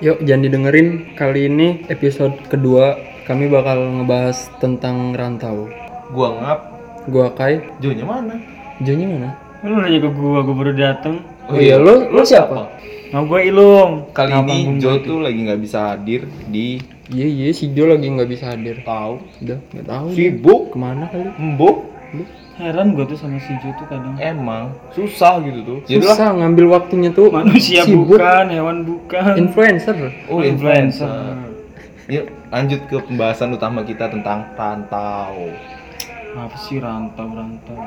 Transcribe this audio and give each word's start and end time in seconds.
Yuk, 0.00 0.24
jangan 0.24 0.42
didengerin. 0.42 0.88
Kali 1.12 1.46
ini 1.46 1.68
episode 1.86 2.32
kedua 2.48 2.96
kami 3.24 3.46
bakal 3.46 4.00
ngebahas 4.00 4.48
tentang 4.58 5.12
rantau. 5.12 5.68
Gua 6.10 6.34
ngap, 6.34 6.60
Gua 7.06 7.28
Kai, 7.30 7.60
Jonya 7.78 8.04
mana? 8.04 8.34
Jonya 8.80 9.06
mana? 9.06 9.30
Lu 9.60 9.76
nanya 9.76 10.00
ke 10.00 10.08
gua, 10.10 10.40
gua 10.40 10.56
baru 10.56 10.72
dateng. 10.72 11.20
Oh, 11.46 11.56
iya, 11.56 11.76
lu 11.76 12.08
lu 12.08 12.22
siapa? 12.22 12.72
Nah 13.10 13.22
gua 13.22 13.40
Ilung. 13.42 14.08
Kali 14.10 14.30
Nah, 14.30 14.42
ini 14.42 14.78
Jo 14.78 14.98
tuh 14.98 15.20
lagi 15.20 15.38
nggak 15.42 15.60
bisa 15.60 15.92
hadir 15.92 16.24
di 16.46 16.80
Iya 17.10 17.26
iya 17.26 17.48
si 17.50 17.74
Jo 17.74 17.90
lagi 17.90 18.06
nggak 18.06 18.30
bisa 18.30 18.54
hadir. 18.54 18.80
tahu 18.80 19.18
Udah 19.42 19.58
nggak 19.68 19.86
tahu. 19.86 20.06
sibuk, 20.14 20.62
Ke 20.70 20.76
mana 20.78 21.04
kali? 21.10 21.28
embuk. 21.36 21.76
Heran 22.60 22.92
gua 22.92 23.08
tuh 23.08 23.16
sama 23.16 23.40
si 23.40 23.56
Jo 23.64 23.72
tuh 23.80 23.88
kadang. 23.88 24.20
Emang 24.20 24.76
susah 24.92 25.40
gitu 25.40 25.60
tuh. 25.64 25.78
Jadilah 25.88 26.12
Susah 26.12 26.28
ngambil 26.36 26.66
waktunya 26.76 27.10
tuh. 27.10 27.32
Manusia 27.32 27.88
sibuk. 27.88 28.20
bukan, 28.20 28.44
hewan 28.52 28.84
bukan. 28.84 29.32
Influencer. 29.40 29.96
oh 30.28 30.44
Influencer. 30.44 31.08
influencer. 31.08 31.50
Yuk 32.10 32.26
lanjut 32.50 32.80
ke 32.90 32.96
pembahasan 33.06 33.54
utama 33.54 33.80
kita 33.86 34.12
tentang 34.12 34.44
rantau. 34.58 35.54
Apa 36.36 36.56
sih 36.58 36.78
rantau 36.78 37.26
rantau? 37.32 37.78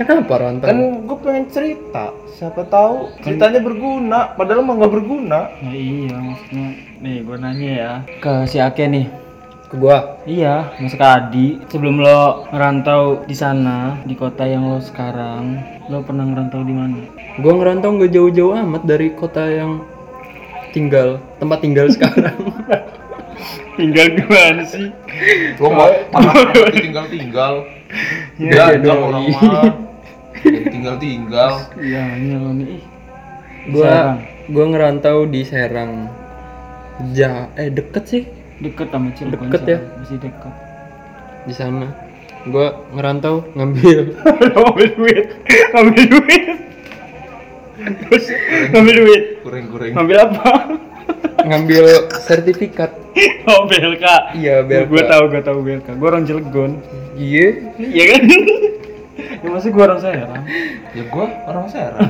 Kenapa 0.00 0.32
rantau? 0.40 0.68
Kan 0.68 0.78
gue 1.04 1.18
pengen 1.20 1.44
cerita, 1.52 2.08
siapa 2.32 2.64
tahu 2.68 3.12
ceritanya 3.20 3.60
berguna, 3.60 4.32
padahal 4.32 4.64
mah 4.64 4.80
nggak 4.80 4.92
berguna. 4.96 5.52
Ya 5.60 5.76
iya 5.76 6.16
maksudnya. 6.16 6.68
Nih 7.00 7.16
gua 7.24 7.36
nanya 7.36 7.70
ya 7.72 7.92
ke 8.20 8.48
si 8.48 8.56
Ake 8.56 8.88
nih. 8.88 9.19
Ke 9.70 9.78
gua. 9.78 10.18
Iya, 10.26 10.74
Mas 10.82 10.98
Adi, 10.98 11.62
sebelum 11.70 12.02
lo 12.02 12.50
ngerantau 12.50 13.22
di 13.22 13.38
sana, 13.38 14.02
di 14.02 14.18
kota 14.18 14.42
yang 14.42 14.66
lo 14.66 14.82
sekarang, 14.82 15.62
lo 15.86 16.02
pernah 16.02 16.26
ngerantau 16.26 16.66
di 16.66 16.74
mana? 16.74 16.98
Gua 17.38 17.54
ngerantau 17.54 17.94
nggak 17.94 18.10
jauh-jauh 18.10 18.58
amat 18.66 18.82
dari 18.82 19.14
kota 19.14 19.46
yang 19.46 19.86
tinggal 20.74 21.22
tempat 21.38 21.62
tinggal 21.62 21.86
sekarang. 21.94 22.34
Tinggal 23.78 24.06
di 24.18 24.24
mana 24.26 24.62
sih? 24.66 24.90
Lo 25.62 25.70
mau 25.70 25.88
tinggal 26.74 27.06
tinggal, 27.06 27.54
ya, 28.42 28.74
dong. 28.74 29.14
orang 29.14 29.24
mah 29.30 29.70
tinggal 30.42 30.94
tinggal. 30.98 31.52
Iya, 31.78 32.02
ini 32.18 32.34
lo 32.34 32.50
nih. 32.58 32.66
Ih, 32.74 32.82
gua 33.70 33.86
Serang. 33.86 34.18
gua 34.50 34.64
ngerantau 34.66 35.18
di 35.30 35.40
Serang. 35.46 36.10
Ja, 37.14 37.48
eh 37.56 37.70
deket 37.72 38.04
sih 38.10 38.39
Deket 38.60 38.88
sama 38.88 39.08
Cilegon. 39.12 39.48
Deket 39.48 39.62
ya? 39.64 39.78
Masih 39.96 40.18
deket. 40.18 40.54
di 41.40 41.54
sana. 41.54 41.88
Gua 42.42 42.84
ngerantau 42.90 43.44
ngambil 43.52 44.16
ngambil 44.56 44.88
duit 44.94 45.18
ngambil 45.70 46.04
duit 46.06 46.42
Terus 47.80 48.24
ngambil 48.70 48.94
duit 48.98 49.22
Kuring-kuring. 49.40 49.92
ngambil 49.92 50.16
apa 50.22 50.52
ngambil 51.42 51.84
sertifikat. 52.18 52.92
oh 53.48 53.64
BLK 53.66 54.04
Iya, 54.36 54.60
BLK. 54.62 54.86
gue 54.86 55.02
tahu 55.02 55.22
gue 55.28 55.42
tahu 55.42 55.58
BLK 55.60 55.88
gue 55.90 56.06
orang 56.06 56.24
Cilegon 56.24 56.70
Iya. 57.12 57.46
iya 57.76 58.04
kan 58.06 58.20
ya 59.42 59.48
masih 59.50 59.68
gue 59.70 59.82
orang 59.82 59.98
Serang 59.98 60.44
Ya 60.90 61.02
gua 61.06 61.26
orang 61.44 61.66
Serang. 61.68 62.08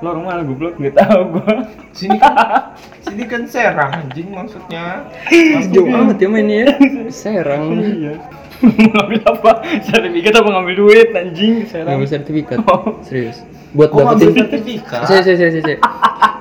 Lo 0.00 0.06
orang 0.10 0.24
mana 0.24 0.42
goblok 0.42 0.80
nggak 0.80 0.96
tahu 0.96 1.20
gue 1.36 1.54
Sini 1.92 2.16
kan 2.16 2.72
sini 3.04 3.24
kan 3.28 3.42
Serang 3.44 3.90
anjing 3.92 4.32
maksudnya. 4.32 5.04
Jauh 5.68 5.88
amat 5.92 6.16
ya 6.16 6.28
mainnya 6.32 6.56
ya. 6.64 6.68
Serang. 7.12 7.76
iya 7.76 8.16
ngambil 8.60 9.20
apa 9.24 9.52
sertifikat 9.88 10.36
apa 10.36 10.48
ngambil 10.52 10.74
duit 10.76 11.08
anjing 11.12 11.64
Serang 11.68 11.96
Ngambil 11.96 12.08
sertifikat. 12.08 12.58
Oh. 12.64 12.96
Serius. 13.04 13.44
Buat 13.72 13.92
Kok 13.92 14.00
dapetin 14.02 14.34
sertifikat? 14.36 15.00
Saya 15.04 15.20
saya 15.20 15.36
saya 15.36 15.60
saya. 15.60 15.78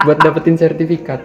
Buat 0.03 0.17
dapetin 0.23 0.55
sertifikat. 0.55 1.19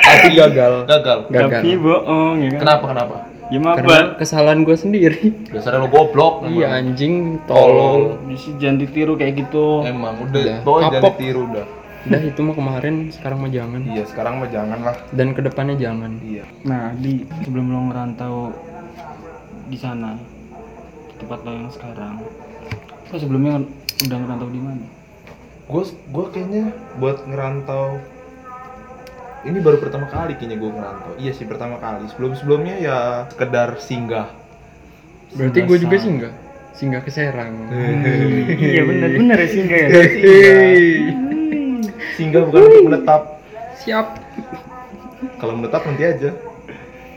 Tapi 0.00 0.28
gagal. 0.36 0.84
Gagal. 0.84 1.18
Gagal. 1.28 1.60
tapi 1.60 1.70
bohong 1.76 2.34
ya 2.40 2.48
kan 2.56 2.60
Kenapa 2.60 2.84
kenapa? 2.92 3.16
ya 3.50 3.58
Karena 3.58 4.14
kesalahan 4.14 4.62
gue 4.62 4.76
sendiri. 4.78 5.22
Dasarnya 5.50 5.82
lo 5.82 5.88
goblok. 5.90 6.46
Iya 6.46 6.70
anjing 6.70 7.42
tolol. 7.50 8.16
Misi 8.24 8.54
jangan 8.62 8.78
ditiru 8.78 9.18
kayak 9.18 9.42
gitu 9.44 9.82
Emang 9.82 10.22
Udah. 10.22 10.40
udah, 10.40 10.56
pokoknya 10.62 10.88
jangan 10.94 11.10
ditiru 11.18 11.40
udah. 11.50 11.66
Udah 12.08 12.20
itu 12.24 12.40
mah 12.40 12.56
kemarin, 12.56 13.12
sekarang 13.12 13.38
mah 13.44 13.52
jangan. 13.52 13.80
Iya, 13.84 14.04
sekarang 14.08 14.40
mah 14.40 14.48
jangan 14.48 14.78
lah. 14.80 14.96
Dan 15.12 15.36
ke 15.36 15.44
depannya 15.44 15.76
jangan. 15.76 16.16
Iya. 16.24 16.48
Nah, 16.64 16.96
di 16.96 17.28
sebelum 17.44 17.68
lo 17.68 17.80
ngerantau 17.92 18.36
di 19.68 19.76
sana, 19.76 20.16
di 21.12 21.14
tempat 21.20 21.44
lo 21.44 21.50
yang 21.52 21.68
sekarang, 21.68 22.24
lo 23.12 23.16
sebelumnya 23.20 23.60
udah 24.08 24.16
ngerantau 24.16 24.48
di 24.48 24.60
mana? 24.64 24.84
Gue 25.68 25.84
gue 25.86 26.24
kayaknya 26.32 26.64
buat 26.98 27.22
ngerantau 27.28 28.00
ini 29.40 29.56
baru 29.56 29.80
pertama 29.80 30.04
kali 30.08 30.36
kayaknya 30.40 30.56
gue 30.56 30.70
ngerantau. 30.72 31.12
Iya 31.20 31.32
sih 31.36 31.44
pertama 31.44 31.76
kali. 31.80 32.08
Sebelum 32.12 32.32
sebelumnya 32.32 32.80
ya 32.80 32.98
sekedar 33.28 33.76
singgah. 33.76 34.32
Berarti 35.36 35.58
gue 35.68 35.78
juga 35.84 35.96
singgah. 36.00 36.32
Singgah 36.72 37.04
ke 37.04 37.12
Serang. 37.12 37.68
iya 38.56 38.88
bener 38.88 39.20
bener 39.20 39.36
ya 39.36 39.48
singgah 39.52 39.78
ya. 39.84 39.88
Singgah 40.00 41.19
bukan 42.28 42.60
untuk 42.60 42.84
menetap. 42.92 43.22
Siap. 43.80 44.06
Kalau 45.40 45.54
menetap 45.56 45.82
nanti 45.88 46.04
aja. 46.04 46.30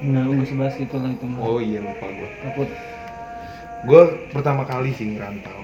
Nggak 0.03 0.23
nggak 0.23 0.45
usah 0.47 0.57
bahas 0.59 0.75
itu 0.79 0.95
lah 0.99 1.11
itu 1.11 1.25
mah. 1.27 1.39
Oh 1.43 1.59
iya 1.59 1.79
lupa 1.83 2.05
gue. 2.07 2.29
Takut. 2.43 2.69
Gue 3.83 4.01
pertama 4.31 4.63
kali 4.63 4.95
sih 4.95 5.11
ngerantau. 5.11 5.59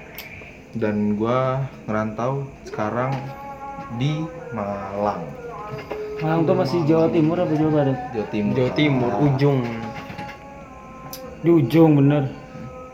Dan 0.76 1.16
gue 1.16 1.40
ngerantau 1.88 2.46
sekarang 2.68 3.16
di 3.98 4.22
Malang, 4.54 5.26
Malang 6.22 6.46
tuh 6.46 6.54
masih 6.54 6.80
Jawa 6.86 7.08
Timur 7.10 7.42
apa 7.42 7.54
Jawa 7.58 7.72
Barat? 7.74 7.98
Jawa 8.14 8.28
Timur. 8.30 8.54
Jawa 8.54 8.72
Timur, 8.76 9.12
ujung. 9.24 9.60
Di 11.40 11.50
ujung 11.50 11.92
bener. 11.96 12.24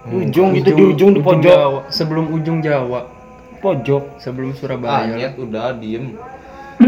Di 0.06 0.14
Hmm, 0.14 0.22
ujung, 0.22 0.50
itu 0.54 0.70
di 0.70 0.84
ujung 0.86 1.12
di 1.18 1.22
pojok. 1.26 1.42
Jawa. 1.50 1.80
Sebelum 1.90 2.30
ujung 2.30 2.62
Jawa. 2.62 3.10
Pojok. 3.66 4.04
Sebelum 4.18 4.50
Ah, 4.50 4.56
Surabaya. 4.56 5.10
nyet 5.12 5.34
udah 5.36 5.74
diem. 5.76 6.14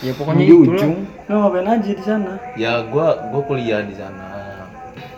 ya 0.00 0.12
pokoknya 0.12 0.40
di 0.40 0.46
itulah. 0.46 0.72
ujung. 0.72 0.94
Lo 1.24 1.34
ngapain 1.38 1.68
aja 1.68 1.90
di 1.90 2.00
sana? 2.02 2.32
Ya 2.54 2.72
gua 2.82 3.28
gua 3.28 3.42
kuliah 3.42 3.80
di 3.80 3.92
sana. 3.92 4.24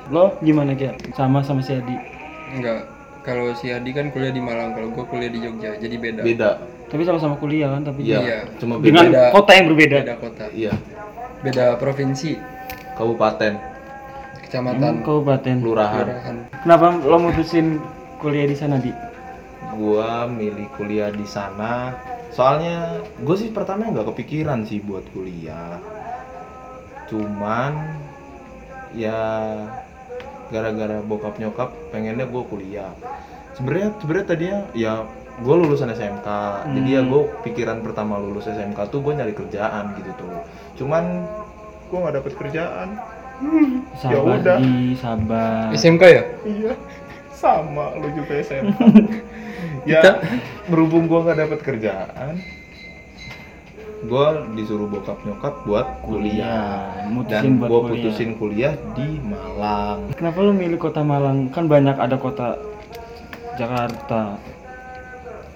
Lo 0.07 0.35
gimana 0.41 0.73
Kia? 0.73 0.95
Sama 1.13 1.41
sama 1.41 1.61
si 1.61 1.73
Adi. 1.73 1.95
Enggak. 2.53 2.87
Kalau 3.21 3.51
si 3.55 3.69
Adi 3.69 3.91
kan 3.91 4.11
kuliah 4.11 4.31
di 4.31 4.39
Malang, 4.39 4.71
kalau 4.71 4.89
gue 4.89 5.03
kuliah 5.05 5.27
di 5.27 5.43
Jogja, 5.43 5.75
jadi 5.75 5.97
beda. 5.97 6.23
Beda. 6.23 6.51
Tapi 6.87 7.03
sama-sama 7.03 7.35
kuliah 7.35 7.67
kan, 7.69 7.83
tapi 7.83 8.07
Iya. 8.07 8.19
Iya. 8.21 8.39
Cuma 8.57 8.79
beda. 8.79 8.87
dengan 8.87 9.05
Beda. 9.05 9.23
kota 9.35 9.51
yang 9.53 9.67
berbeda. 9.67 9.97
Beda 10.01 10.15
kota. 10.17 10.45
Iya. 10.49 10.73
Beda 11.37 11.65
provinsi, 11.75 12.39
Kabupaten, 12.95 13.53
kecamatan, 14.41 15.03
Kabupaten. 15.03 15.55
kelurahan. 15.59 16.07
kelurahan. 16.07 16.37
Kenapa 16.63 16.87
lo 16.97 17.17
mutusin 17.21 17.83
kuliah 18.17 18.47
di 18.47 18.55
sana, 18.55 18.79
Di? 18.79 18.95
Gua 19.77 20.25
milih 20.27 20.67
kuliah 20.75 21.13
di 21.13 21.25
sana. 21.25 21.93
Soalnya 22.33 23.01
gue 23.17 23.37
sih 23.37 23.49
pertama 23.49 23.89
nggak 23.89 24.13
kepikiran 24.13 24.65
sih 24.65 24.81
buat 24.81 25.05
kuliah. 25.11 25.81
Cuman 27.07 27.73
ya 28.93 29.21
gara-gara 30.49 31.01
bokap 31.01 31.37
nyokap 31.37 31.73
pengennya 31.91 32.25
gue 32.25 32.43
kuliah. 32.45 32.93
Sebenarnya 33.55 33.89
sebenarnya 33.97 34.27
tadinya 34.27 34.59
ya 34.73 34.93
gue 35.37 35.55
lulusan 35.55 35.89
SMK. 35.91 36.29
Jadi 36.73 36.89
ya 36.91 37.01
Hmm. 37.01 37.09
gue 37.09 37.21
pikiran 37.45 37.81
pertama 37.81 38.17
lulus 38.17 38.45
SMK 38.47 38.79
tuh 38.89 39.01
gue 39.01 39.13
nyari 39.13 39.33
kerjaan 39.33 39.97
gitu 39.97 40.13
tuh. 40.17 40.37
Cuman 40.77 41.25
gue 41.89 41.99
nggak 41.99 42.17
dapet 42.17 42.33
kerjaan. 42.37 42.89
Sabar, 43.97 44.41
udah. 44.41 44.57
Di, 44.57 44.97
sabar. 44.97 45.69
SMK 45.73 46.03
ya? 46.09 46.23
Iya, 46.43 46.73
sama 47.37 47.93
lu 47.95 48.09
juga 48.11 48.41
SMK. 48.41 48.81
ya, 49.91 50.01
Kita- 50.01 50.21
berhubung 50.67 51.05
gua 51.05 51.23
nggak 51.23 51.39
dapat 51.39 51.59
kerjaan, 51.63 52.41
gua 54.03 54.27
disuruh 54.53 54.87
bokap 54.87 55.21
nyokap 55.23 55.55
buat 55.63 55.87
kuliah. 56.01 56.89
Kuliah, 56.97 57.07
mutusin 57.07 57.37
Dan 57.45 57.53
buat 57.57 57.69
gua 57.69 57.81
kuliah. 57.83 57.93
putusin 58.03 58.31
kuliah 58.35 58.75
di 58.93 59.09
Malang. 59.21 59.99
Kenapa 60.13 60.39
lo 60.41 60.53
milih 60.53 60.79
kota 60.79 61.01
Malang? 61.01 61.49
Kan 61.51 61.67
banyak 61.67 61.95
ada 61.95 62.17
kota 62.17 62.57
Jakarta, 63.55 64.37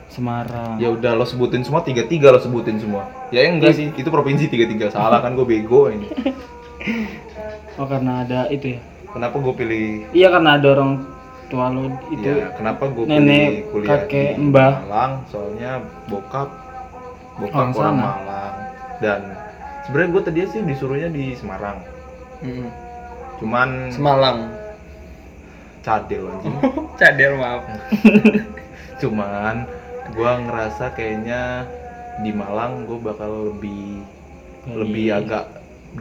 Semarang. 0.09 0.77
Ya 0.77 0.89
udah 0.89 1.15
lo 1.15 1.23
sebutin 1.23 1.63
semua 1.63 1.81
tiga 1.81 2.03
tiga 2.03 2.29
lo 2.29 2.39
sebutin 2.39 2.77
semua. 2.77 3.07
Ya 3.29 3.47
enggak 3.47 3.73
sih, 3.73 3.89
itu 3.91 4.09
provinsi 4.09 4.47
tiga 4.47 4.67
tiga 4.67 4.87
salah 4.89 5.21
kan 5.21 5.33
gue 5.33 5.45
bego 5.45 5.89
ini. 5.89 6.09
Oh 7.77 7.85
karena 7.85 8.21
ada 8.21 8.45
itu 8.49 8.77
ya? 8.77 8.81
Kenapa 9.07 9.37
gue 9.37 9.55
pilih 9.55 9.85
Iya 10.13 10.29
karena 10.29 10.57
ada 10.57 10.69
orang 10.71 11.01
tua 11.51 11.67
lo 11.69 11.91
itu. 12.09 12.23
ya, 12.25 12.55
kenapa 12.55 12.87
gue 12.87 13.05
nenek, 13.05 13.27
pilih 13.27 13.63
kuliah 13.75 13.91
kakek, 14.07 14.39
di 14.39 14.43
mbah. 14.49 14.73
Malang? 14.87 15.13
Soalnya 15.29 15.73
bokap 16.07 16.49
bokap 17.37 17.57
Orang 17.59 17.73
orang, 17.75 17.95
sana. 17.99 18.03
Malang 18.07 18.55
dan 19.03 19.21
sebenarnya 19.85 20.11
gue 20.15 20.23
tadi 20.23 20.39
sih 20.47 20.61
disuruhnya 20.63 21.09
di 21.11 21.35
Semarang. 21.35 21.79
Mm. 22.41 22.69
Cuman 23.37 23.69
Semalang. 23.91 24.39
cadel 25.81 26.29
anjing. 26.29 26.55
Cadel 27.01 27.33
maaf. 27.35 27.65
Cuman 29.01 29.65
gua 30.13 30.37
ngerasa 30.37 30.93
kayaknya 30.93 31.65
di 32.21 32.31
Malang 32.31 32.85
gue 32.85 33.01
bakal 33.01 33.49
lebih 33.49 34.05
Jadi- 34.69 34.77
lebih 34.77 35.07
agak 35.17 35.45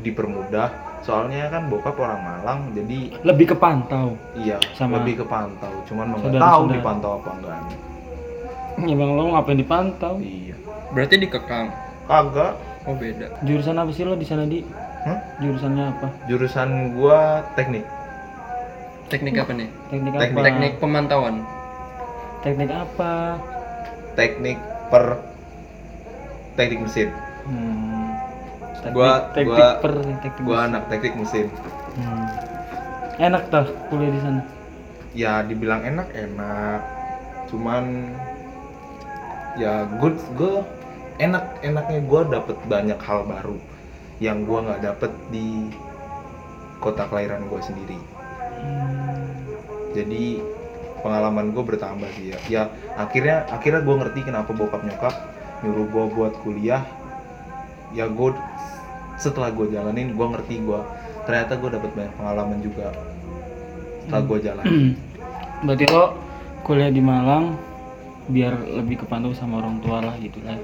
dipermudah 0.04 0.68
soalnya 1.00 1.48
kan 1.48 1.68
bokap 1.68 1.96
orang 1.96 2.20
Malang 2.20 2.60
jadi 2.72 3.00
Lebih 3.22 3.46
ke 3.48 3.56
pantau. 3.56 4.14
iya 4.34 4.60
Sama 4.74 5.00
lebih 5.00 5.22
kepantau 5.22 5.72
cuman 5.84 6.06
nggak 6.10 6.20
saudara-saudara. 6.22 6.52
tahu 6.52 6.64
dipantau 6.70 7.12
apa 7.16 7.30
enggaknya 7.34 7.78
Emang 8.80 9.10
lo 9.12 9.24
ngapain 9.30 9.58
dipantau? 9.58 10.14
iya 10.20 10.56
Berarti 10.90 11.16
dikekang. 11.18 11.68
kagak 12.06 12.54
Oh 12.84 12.96
beda. 12.96 13.28
Jurusan 13.44 13.76
apa 13.76 13.92
sih 13.92 14.02
lo 14.02 14.16
di 14.16 14.24
sana 14.24 14.44
di? 14.44 14.64
Hah? 15.00 15.20
Jurusannya 15.38 15.84
apa? 15.90 16.08
jurusan 16.26 16.70
gua 16.94 17.44
teknik 17.54 17.84
Teknik 19.08 19.36
apa 19.36 19.52
nih? 19.52 19.70
Teknik 19.90 20.12
apa? 20.12 20.22
Teknik- 20.22 20.46
Teknik 20.46 20.74
pemantauan. 20.78 21.36
Teknik 22.40 22.70
apa? 22.70 23.14
teknik 24.14 24.58
per 24.88 25.20
teknik 26.54 26.80
mesin 26.82 27.10
Hmm. 27.42 27.99
Teknik, 28.80 28.96
Gua- 28.96 29.24
teknik 29.32 29.48
gua- 29.54 29.78
per 29.78 29.94
teknik. 30.18 30.44
gua 30.44 30.58
anak 30.64 30.84
teknik 30.88 31.14
mesin 31.16 31.48
Hmm. 31.92 32.26
Enak 33.20 33.44
tuh 33.48 33.68
kuliah 33.90 34.10
di 34.10 34.22
sana. 34.22 34.42
ya 35.10 35.42
dibilang 35.42 35.82
enak 35.82 36.14
enak 36.14 36.82
cuman 37.46 38.14
ya 39.56 39.74
good 39.98 40.14
gue 40.32 40.62
enak 41.18 41.42
enaknya 41.60 42.00
gue 42.00 42.22
dapet 42.30 42.56
banyak 42.64 43.00
hal 43.00 43.26
baru 43.26 43.58
yang 44.20 44.46
gue 44.46 44.60
nggak 44.62 44.80
dapet 44.80 45.12
di 45.28 45.66
kota 46.78 47.10
kelahiran 47.10 47.42
gue 47.44 47.60
sendiri 47.60 47.98
Hmm. 48.56 49.34
jadi 49.92 50.46
pengalaman 51.00 51.52
gue 51.52 51.64
bertambah 51.66 52.08
sih 52.14 52.30
ya 52.30 52.38
ya 52.48 52.64
akhirnya 52.96 53.50
akhirnya 53.50 53.82
gue 53.82 53.96
ngerti 53.98 54.20
kenapa 54.22 54.54
bokap 54.54 54.86
nyokap 54.86 55.16
nyuruh 55.60 55.90
gue 55.90 56.06
buat 56.14 56.34
kuliah 56.40 56.86
ya 57.90 58.06
gue 58.06 58.30
setelah 59.20 59.52
gue 59.52 59.68
jalanin 59.70 60.16
gue 60.16 60.28
ngerti 60.32 60.64
gue 60.64 60.80
ternyata 61.28 61.60
gue 61.60 61.70
dapet 61.70 61.92
banyak 61.94 62.14
pengalaman 62.16 62.60
juga 62.60 62.88
setelah 64.02 64.24
gue 64.26 64.38
jalanin 64.42 64.96
Berarti 65.68 65.86
lo 65.92 66.16
kuliah 66.64 66.88
di 66.88 67.04
Malang 67.04 67.60
biar 68.32 68.56
lebih 68.80 69.04
kepantau 69.04 69.36
sama 69.36 69.60
orang 69.60 69.84
tua 69.84 70.00
lah 70.00 70.16
gitu 70.18 70.40
lah. 70.42 70.56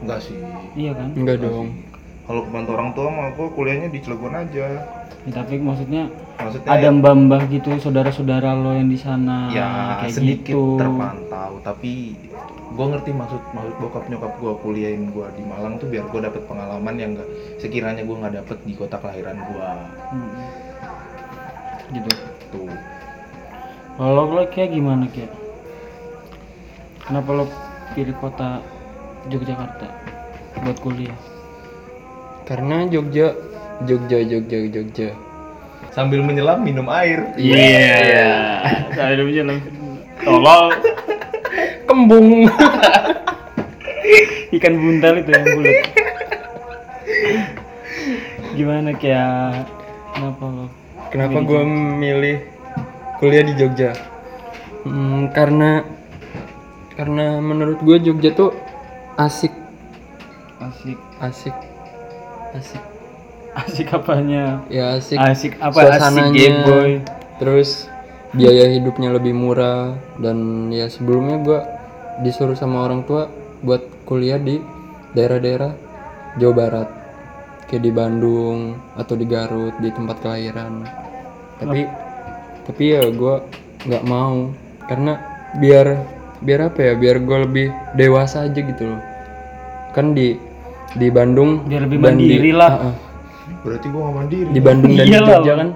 enggak 0.00 0.18
sih 0.20 0.34
Iya 0.74 0.96
kan? 0.96 1.14
Enggak 1.14 1.38
Enggak 1.38 1.52
dong. 1.54 1.68
sih. 1.70 1.89
Kalau 2.30 2.46
kepantau 2.46 2.78
orang 2.78 2.90
tua 2.94 3.10
mah 3.10 3.34
gue 3.34 3.48
kuliahnya 3.50 3.90
di 3.90 3.98
Cilegon 3.98 4.38
aja. 4.38 4.86
Ya, 5.26 5.32
tapi 5.34 5.58
maksudnya 5.58 6.06
Maksudnya 6.38 6.70
ada 6.70 6.88
mbah-mbah 6.94 7.50
gitu 7.50 7.74
saudara-saudara 7.76 8.54
lo 8.54 8.72
yang 8.72 8.86
di 8.88 8.96
sana 8.96 9.50
ya 9.52 9.98
kayak 10.00 10.14
sedikit 10.14 10.54
gitu. 10.54 10.78
terpantau, 10.78 11.60
tapi 11.60 12.14
gue 12.70 12.86
ngerti 12.86 13.10
maksud 13.12 13.42
maksud 13.52 13.74
bokap 13.76 14.06
nyokap 14.08 14.32
gue 14.40 14.52
kuliahin 14.62 15.10
gue 15.10 15.26
di 15.36 15.42
Malang 15.44 15.76
tuh 15.76 15.90
biar 15.90 16.06
gue 16.08 16.20
dapet 16.22 16.40
pengalaman 16.46 16.94
yang 16.96 17.10
enggak 17.18 17.28
sekiranya 17.58 18.00
gue 18.00 18.16
nggak 18.16 18.34
dapet 18.40 18.58
di 18.64 18.72
kota 18.72 18.96
kelahiran 18.96 19.36
gue 19.42 19.68
Hmm. 20.14 20.30
Gitu. 21.90 22.10
tuh. 22.54 22.70
Kalau 23.98 24.22
lo 24.30 24.46
kayak 24.48 24.70
gimana 24.70 25.04
kayak? 25.10 25.34
Kenapa 27.04 27.30
lo 27.34 27.44
pilih 27.92 28.14
kota 28.16 28.62
Yogyakarta 29.28 29.90
buat 30.62 30.78
kuliah? 30.80 31.18
Karena 32.50 32.82
Jogja, 32.90 33.30
Jogja, 33.86 34.18
Jogja, 34.26 34.58
Jogja. 34.66 35.14
Sambil 35.94 36.18
menyelam 36.26 36.66
minum 36.66 36.90
air. 36.90 37.30
Iya. 37.38 38.66
Saya 38.90 39.22
udah 39.22 39.26
bisa 39.30 39.42
Tolol. 40.18 40.64
Kembung. 41.86 42.50
Ikan 44.58 44.74
buntal 44.82 45.22
itu 45.22 45.30
yang 45.30 45.46
bulat. 45.46 45.78
Gimana 48.58 48.90
kayak? 48.98 49.70
Kenapa 50.10 50.44
lo? 50.50 50.66
Kenapa 51.14 51.38
gue 51.46 51.62
milih 52.02 52.36
kuliah 53.22 53.46
di 53.46 53.54
Jogja? 53.54 53.94
Hmm, 54.82 55.30
karena 55.30 55.86
karena 56.98 57.38
menurut 57.38 57.78
gue 57.78 58.10
Jogja 58.10 58.34
tuh 58.34 58.50
asik, 59.14 59.54
Asik. 60.58 60.98
asik, 61.22 61.54
asik. 62.56 62.82
Asik 63.50 63.88
apanya? 63.94 64.62
Ya 64.70 64.94
asik. 64.98 65.18
Asik 65.18 65.52
apa? 65.58 65.98
Asik 65.98 66.34
game 66.34 66.58
boy. 66.66 66.90
Terus 67.42 67.90
biaya 68.30 68.70
hidupnya 68.70 69.10
lebih 69.10 69.34
murah 69.34 69.98
dan 70.22 70.70
ya 70.70 70.86
sebelumnya 70.86 71.36
gua 71.42 71.60
disuruh 72.22 72.54
sama 72.54 72.86
orang 72.86 73.02
tua 73.02 73.26
buat 73.66 73.82
kuliah 74.06 74.38
di 74.38 74.62
daerah-daerah 75.18 75.74
Jawa 76.38 76.54
Barat 76.54 76.88
kayak 77.66 77.82
di 77.82 77.90
Bandung 77.90 78.78
atau 78.94 79.14
di 79.18 79.26
Garut 79.26 79.74
di 79.82 79.90
tempat 79.90 80.22
kelahiran 80.22 80.86
tapi 81.58 81.90
tapi 82.70 82.82
ya 82.94 83.02
gua 83.10 83.42
nggak 83.82 84.04
mau 84.06 84.54
karena 84.86 85.18
biar 85.58 85.86
biar 86.38 86.70
apa 86.70 86.78
ya 86.86 86.92
biar 86.94 87.16
gua 87.26 87.42
lebih 87.42 87.74
dewasa 87.98 88.46
aja 88.46 88.60
gitu 88.62 88.94
loh 88.94 89.02
kan 89.90 90.14
di 90.14 90.38
di 90.92 91.08
Bandung 91.08 91.64
Biar 91.64 91.82
lebih 91.82 91.98
dan 91.98 92.14
di- 92.14 92.26
mandiri 92.26 92.50
lah. 92.52 92.72
Ah, 92.72 92.84
ah 92.84 92.94
Berarti 93.60 93.86
gue 93.86 94.00
gak 94.00 94.16
mandiri. 94.16 94.48
di 94.48 94.60
Bandung 94.60 94.92
dan 94.92 94.98
di 94.98 95.10
Iyalah, 95.10 95.30
Jogja 95.36 95.52
Bang. 95.52 95.58
kan 95.58 95.68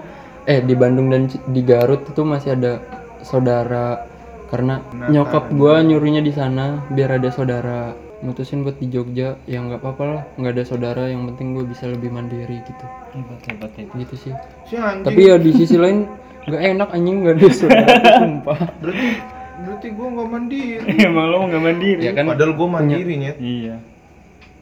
eh 0.45 0.61
di 0.61 0.75
Bandung 0.75 1.07
dan 1.09 1.23
di 1.29 1.63
Garut 1.63 2.03
itu 2.05 2.23
masih 2.23 2.51
ada 2.53 2.73
saudara 3.21 4.05
karena 4.47 4.75
nyokap 5.09 5.49
gua 5.51 5.81
nyuruhnya 5.81 6.21
di 6.21 6.31
sana 6.31 6.85
biar 6.87 7.17
ada 7.17 7.29
saudara 7.29 7.93
mutusin 8.21 8.61
buat 8.61 8.77
di 8.77 8.87
Jogja 8.87 9.41
ya 9.43 9.59
nggak 9.59 9.81
apa-apa 9.81 10.03
lah 10.07 10.23
nggak 10.35 10.53
ada 10.53 10.65
saudara 10.65 11.03
yang 11.07 11.25
penting 11.27 11.53
gue 11.53 11.65
bisa 11.65 11.85
lebih 11.87 12.09
mandiri 12.09 12.61
gitu 12.63 12.85
Hebat 13.11 13.41
hebat 13.43 13.73
hebat. 13.75 13.97
gitu 13.99 14.15
sih 14.19 14.33
Si 14.65 14.77
tapi 14.77 15.21
ya 15.23 15.37
di 15.37 15.51
sisi 15.51 15.75
lain 15.75 16.05
nggak 16.45 16.63
enak 16.71 16.89
anjing 16.91 17.17
nggak 17.21 17.35
ada 17.35 17.49
saudara 17.51 17.97
sumpah 18.19 18.59
berarti 18.79 19.09
berarti 19.57 19.89
gue 19.89 20.07
gak 20.11 20.29
mandiri. 20.29 20.89
Emang 21.09 21.27
lo 21.27 21.37
nggak 21.47 21.63
mandiri? 21.63 22.01
ya 22.03 22.13
kan 22.13 22.25
Padahal 22.27 22.53
gue 22.53 22.69
mandiri 22.69 23.13
nyet. 23.17 23.37
Iya. 23.39 23.75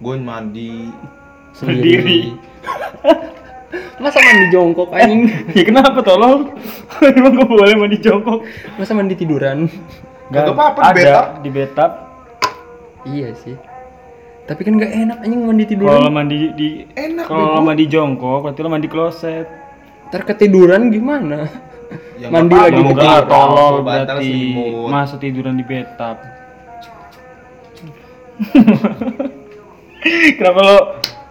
Gue 0.03 0.17
mandi. 0.19 0.91
Sendiri. 1.53 2.35
masa 4.03 4.19
mandi 4.19 4.51
jongkok 4.51 4.91
anjing 4.91 5.31
ya 5.57 5.63
kenapa 5.63 6.03
tolong? 6.03 6.51
Emang 7.17 7.33
gue 7.33 7.47
boleh 7.47 7.73
mandi 7.73 7.97
jongkok? 7.97 8.43
masa 8.75 8.93
mandi 8.93 9.15
tiduran 9.15 9.71
Gak 10.29 10.49
apa-apa, 10.49 10.81
di 10.81 10.85
ada 10.85 10.93
bathtub. 10.93 11.27
di 11.39 11.51
bathtub. 11.51 11.93
iya 13.05 13.29
sih 13.33 13.55
tapi 14.43 14.67
kan 14.67 14.75
nggak 14.75 14.93
enak 14.93 15.19
anjing 15.23 15.41
mandi 15.41 15.65
Kalau 15.65 15.73
tiduran 15.73 15.99
lo 16.03 16.11
mandi 16.11 16.39
di 16.53 16.69
Enak 16.93 17.25
kalau 17.25 17.63
mandi 17.63 17.85
jongkok, 17.87 18.39
berarti 18.43 18.61
lo 18.61 18.69
mandi 18.69 18.89
kloset. 18.91 19.47
ntar 20.11 20.23
ketiduran 20.27 20.91
gimana 20.91 21.47
Ya, 22.17 22.29
Mandi 22.29 22.57
lagi 22.57 22.77
Enggak 22.77 22.97
nggak 22.97 23.25
tolol 23.29 23.75
berarti 23.83 24.33
masa 24.89 25.17
tiduran 25.17 25.55
di 25.55 25.65
bathtub. 25.65 26.17
Kenapa 30.03 30.61
lo 30.67 30.79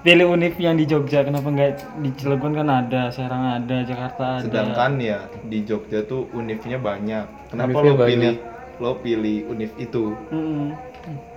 pilih 0.01 0.31
univ 0.31 0.55
yang 0.57 0.79
di 0.79 0.87
Jogja? 0.87 1.27
Kenapa 1.27 1.51
nggak 1.51 2.01
di 2.01 2.09
Cilegon 2.15 2.55
kan 2.55 2.67
ada, 2.71 3.11
Serang 3.11 3.43
ada, 3.59 3.83
Jakarta 3.83 4.39
ada. 4.39 4.45
Sedangkan 4.47 4.97
ya 4.97 5.27
di 5.43 5.61
Jogja 5.67 6.07
tuh 6.07 6.31
univnya 6.31 6.79
banyak. 6.79 7.51
Kenapa 7.51 7.67
Univnya 7.67 7.91
lo 7.91 7.99
banyak. 7.99 8.09
pilih 8.09 8.35
lo 8.81 8.91
pilih 9.03 9.37
univ 9.51 9.71
itu? 9.77 10.15
Mm-mm. 10.31 10.73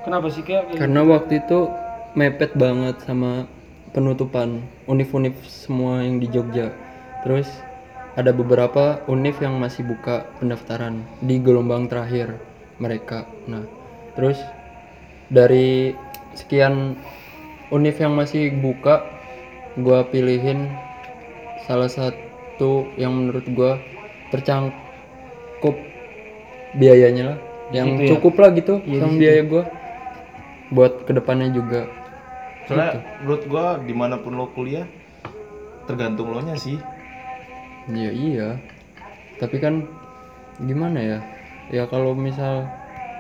Kenapa 0.06 0.26
sih 0.30 0.46
kayak? 0.46 0.78
Karena 0.78 1.02
waktu 1.02 1.42
itu 1.42 1.68
mepet 2.14 2.54
banget 2.54 3.02
sama 3.02 3.50
penutupan 3.90 4.62
univ-univ 4.86 5.34
semua 5.50 6.06
yang 6.06 6.22
di 6.22 6.30
Jogja. 6.30 6.70
Terus 7.26 7.50
ada 8.14 8.30
beberapa 8.30 9.02
univ 9.10 9.42
yang 9.42 9.58
masih 9.58 9.82
buka 9.82 10.22
pendaftaran 10.38 11.02
di 11.18 11.42
gelombang 11.42 11.90
terakhir 11.90 12.38
mereka. 12.78 13.26
Nah, 13.50 13.66
terus 14.14 14.38
dari 15.32 15.98
sekian 16.34 16.94
univ 17.75 17.99
yang 17.99 18.14
masih 18.14 18.54
buka, 18.54 19.02
gua 19.83 20.07
pilihin 20.07 20.71
salah 21.66 21.90
satu 21.90 22.87
yang 22.95 23.11
menurut 23.11 23.43
gua 23.50 23.83
tercangkup 24.31 25.75
biayanya 26.78 27.35
lah, 27.35 27.38
yang 27.75 27.99
Gitu 27.99 28.02
ya? 28.07 28.11
cukup 28.14 28.35
lah 28.38 28.50
gitu 28.54 28.75
Iya, 28.87 28.87
di 28.87 28.99
sama 29.02 29.19
biaya 29.19 29.43
gua 29.43 29.62
buat 30.71 30.93
ke 31.02 31.12
depannya 31.19 31.50
juga. 31.50 31.90
Soalnya 32.71 33.02
menurut 33.23 33.43
gua 33.50 33.66
di 33.83 33.95
mana 33.95 34.16
pun 34.23 34.38
lo 34.38 34.47
kuliah 34.54 34.87
tergantung 35.90 36.31
lo 36.31 36.40
nya 36.40 36.54
sih. 36.54 36.78
Ya 37.90 38.11
iya. 38.14 38.49
Tapi 39.43 39.59
kan 39.61 39.85
gimana 40.62 40.99
ya? 41.02 41.19
Ya 41.75 41.85
kalau 41.90 42.14
misal 42.14 42.64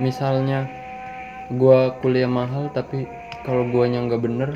misalnya 0.00 0.70
gua 1.58 1.92
kuliah 2.00 2.30
mahal 2.30 2.72
tapi 2.72 3.04
kalau 3.44 3.68
guanya 3.68 4.00
nggak 4.08 4.22
bener 4.24 4.50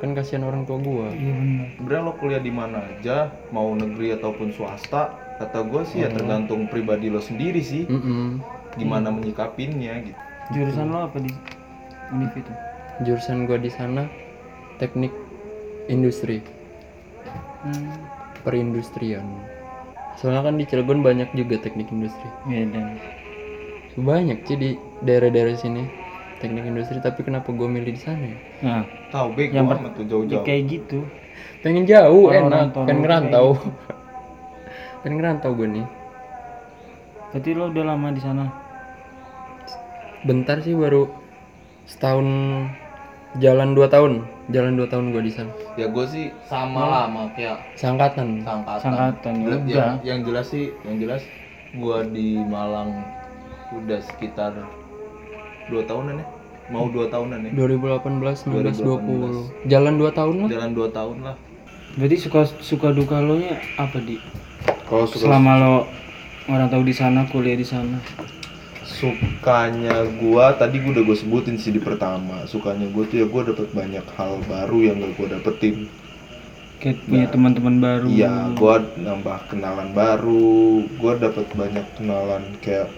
kan 0.00 0.16
kasihan 0.16 0.48
orang 0.48 0.64
tua 0.64 0.80
gua. 0.80 1.08
Iya 1.12 1.32
benar. 1.36 1.66
Sebenarnya 1.76 2.02
lo 2.08 2.12
kuliah 2.16 2.40
di 2.40 2.52
mana 2.52 2.80
aja, 2.80 3.28
mau 3.52 3.68
negeri 3.76 4.16
ataupun 4.16 4.48
swasta, 4.48 5.12
kata 5.36 5.60
gue 5.68 5.82
sih 5.84 6.00
ya 6.00 6.08
tergantung 6.08 6.64
pribadi 6.72 7.12
lo 7.12 7.20
sendiri 7.20 7.60
sih, 7.60 7.84
Mm-mm. 7.84 8.40
gimana 8.80 9.12
menyikapinnya 9.12 10.00
gitu. 10.08 10.20
Jurusan 10.56 10.88
lo 10.88 11.04
apa 11.04 11.20
di 11.20 11.28
univ 12.16 12.32
itu? 12.32 12.52
Jurusan 13.04 13.44
gua 13.44 13.60
di 13.60 13.68
sana 13.68 14.08
teknik 14.80 15.12
industri. 15.92 16.40
Hmm. 17.60 17.92
perindustrian 18.40 19.24
soalnya 20.16 20.48
kan 20.48 20.56
di 20.56 20.64
Cilegon 20.64 21.04
banyak 21.04 21.28
juga 21.36 21.60
teknik 21.60 21.92
industri 21.92 22.24
Medan. 22.48 22.96
banyak 24.00 24.40
sih 24.48 24.56
di 24.56 24.70
daerah-daerah 25.04 25.60
sini 25.60 25.84
teknik 26.40 26.64
industri 26.64 26.98
tapi 26.98 27.20
kenapa 27.20 27.52
gue 27.52 27.68
milih 27.68 27.92
di 27.92 28.00
sana 28.00 28.24
ya? 28.24 28.36
Nah, 28.60 28.82
Tahu 29.10 29.28
bego 29.34 29.52
Yang 29.52 29.66
amat 29.68 29.92
tuh 29.92 30.02
ya 30.02 30.08
jauh-jauh. 30.08 30.44
kayak 30.44 30.62
gitu. 30.66 30.98
pengen 31.60 31.84
jauh 31.84 32.24
Orang-orang 32.26 32.48
enak 32.58 32.72
Toronto 32.72 32.84
pengen 32.88 33.00
ngerantau 33.00 33.46
gitu. 33.52 33.68
pengen 35.00 35.16
ngerantau 35.16 35.50
gue 35.54 35.68
nih 35.70 35.86
Berarti 37.30 37.50
lo 37.52 37.64
udah 37.68 37.84
lama 37.86 38.08
di 38.10 38.20
sana? 38.20 38.44
bentar 40.20 40.60
sih 40.60 40.74
baru 40.74 41.08
setahun 41.86 42.26
jalan 43.36 43.72
dua 43.72 43.88
tahun 43.88 44.20
jalan 44.48 44.76
dua 44.76 44.84
tahun 44.84 45.12
gue 45.12 45.22
di 45.22 45.32
sana 45.32 45.48
Ya 45.74 45.88
gue 45.88 46.04
sih 46.04 46.28
sama 46.44 46.82
lah 46.82 47.02
sama 47.06 47.22
kayak 47.32 47.56
sangkatan 47.72 48.28
sangkatan. 48.42 48.80
Sangkatan, 48.82 49.32
ya 49.34 49.46
Yang- 49.46 49.64
yang, 49.66 49.90
yang 50.04 50.18
jelas 50.22 50.46
sih, 50.48 50.76
yang 50.84 50.96
jelas 50.98 51.22
gua 51.72 52.02
di 52.02 52.36
Malang 52.42 53.00
udah 53.72 54.02
sekitar 54.02 54.50
dua 55.70 55.82
tahunan 55.82 56.14
ya. 56.16 56.26
Mau 56.68 56.86
dua 56.86 57.06
tahunan 57.06 57.38
ya. 57.46 57.50
2018 57.52 58.46
19 58.46 58.78
20 58.78 59.66
jalan 59.66 59.94
dua 59.96 60.10
tahun 60.10 60.34
lah 60.36 60.48
Jalan 60.48 60.70
dua 60.70 60.88
tahun 60.88 61.16
lah. 61.20 61.36
Berarti 61.92 62.16
suka 62.16 62.40
suka 62.60 62.88
duka 62.90 63.18
lo 63.18 63.34
nya 63.34 63.58
apa 63.74 63.98
di? 63.98 64.18
Kalau 64.84 65.06
Selama 65.06 65.52
lo 65.56 65.74
orang 66.46 66.66
tahu 66.66 66.82
di 66.82 66.92
sana, 66.92 67.26
kuliah 67.26 67.54
di 67.54 67.64
sana. 67.64 67.98
sukanya 68.82 69.96
gua 70.18 70.52
tadi 70.52 70.76
gua 70.78 70.92
udah 70.92 71.04
gue 71.04 71.16
sebutin 71.16 71.56
sih 71.56 71.70
di 71.70 71.80
pertama 71.80 72.44
sukanya 72.44 72.84
gua 72.90 73.06
tuh 73.06 73.16
ya 73.16 73.26
gua 73.26 73.42
dapet 73.42 73.70
banyak 73.70 74.04
hal 74.12 74.36
baru 74.44 74.78
yang 74.82 75.00
gak 75.00 75.12
gua 75.16 75.26
dapetin 75.30 75.88
Kayak 76.76 76.96
punya 77.04 77.26
teman-teman 77.28 77.76
baru. 77.76 78.06
iya 78.08 78.50
gua 78.52 78.80
nambah 78.94 79.48
kenalan 79.48 79.92
baru 79.92 80.52
gua 80.96 81.12
dapet 81.16 81.48
banyak 81.54 81.86
kenalan 81.94 82.42
kayak 82.60 82.88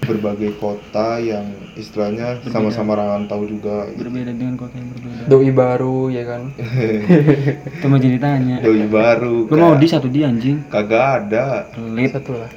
berbagai 0.00 0.56
kota 0.56 1.16
yang 1.16 1.44
istilahnya 1.72 2.40
sama-sama 2.44 2.94
rantau 2.94 3.42
juga 3.42 3.84
Berbeda 3.92 4.32
dengan 4.32 4.56
kota 4.56 4.72
yang 4.72 4.88
berbeda. 4.90 5.22
doi 5.26 5.50
baru 5.50 6.08
ya 6.08 6.24
kan 6.24 6.42
Itu 7.74 7.86
mah 7.86 7.98
jadi 7.98 8.16
tanya. 8.16 8.56
doi 8.58 8.86
baru 8.86 9.44
Lo 9.44 9.54
mau 9.54 9.74
di 9.74 9.84
satu 9.84 10.06
di 10.06 10.20
anjing? 10.20 10.64
kagak 10.66 11.04
ada 11.22 11.68
Pelit. 11.70 12.10
satu 12.10 12.32
lah 12.34 12.50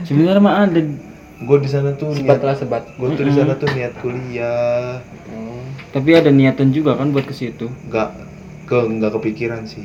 Sebenarnya 0.00 0.40
mah 0.40 0.54
ada. 0.64 0.80
gue 1.36 1.58
di 1.58 1.68
sana 1.68 1.90
tuh 1.92 2.10
sebat 2.12 2.26
niat 2.30 2.42
lah 2.42 2.54
sebat 2.54 2.82
gue 2.92 3.08
tuh 3.12 3.24
di 3.24 3.32
sana 3.32 3.52
tuh 3.54 3.68
niat 3.68 3.92
kuliah 3.98 5.02
Tapi 5.90 6.10
ada 6.12 6.28
niatan 6.28 6.70
juga 6.70 6.94
kan 6.94 7.10
buat 7.10 7.22
ke 7.22 7.32
situ. 7.32 7.66
nggak 7.84 8.08
ke 8.64 8.78
nggak 8.80 9.10
kepikiran 9.12 9.62
sih 9.62 9.84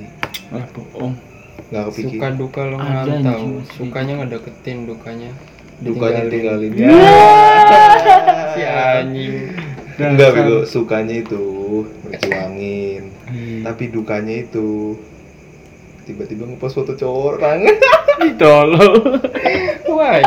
Ah, 0.49 0.65
bohong. 0.67 1.13
nggak 1.67 1.83
suka 1.87 1.93
kepikiran 1.99 2.33
duka 2.35 2.61
lo 2.63 2.77
Ada, 2.77 2.85
ngerantau 3.05 3.33
anjing. 3.35 3.53
sukanya 3.71 4.13
ngedeketin 4.19 4.77
dukanya 4.85 5.29
dukanya 5.79 6.23
tinggalin 6.27 6.71
si 8.53 8.61
anjing 8.63 9.55
enggak 9.95 10.31
bego 10.33 10.57
sukanya 10.63 11.15
itu 11.17 11.43
berjuangin 12.01 13.03
Hmm. 13.29 13.61
tapi 13.61 13.93
dukanya 13.93 14.41
itu 14.41 14.97
tiba-tiba 16.03 16.49
ngepost 16.49 16.73
foto 16.75 16.97
cowok 16.97 17.37
orang 17.37 17.61
Tolol. 18.41 19.21
wah 19.93 20.17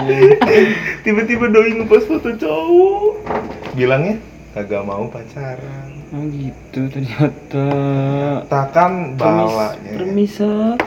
tiba-tiba 1.02 1.50
doi 1.50 1.74
ngepost 1.74 2.06
foto 2.06 2.30
cowok 2.32 3.26
bilangnya 3.74 4.22
kagak 4.54 4.86
mau 4.86 5.10
pacaran 5.10 5.90
Oh 6.14 6.22
gitu 6.28 6.86
ternyata. 6.86 7.66
takkan 8.46 9.16
balanya 9.16 9.96
Permisa. 9.96 10.78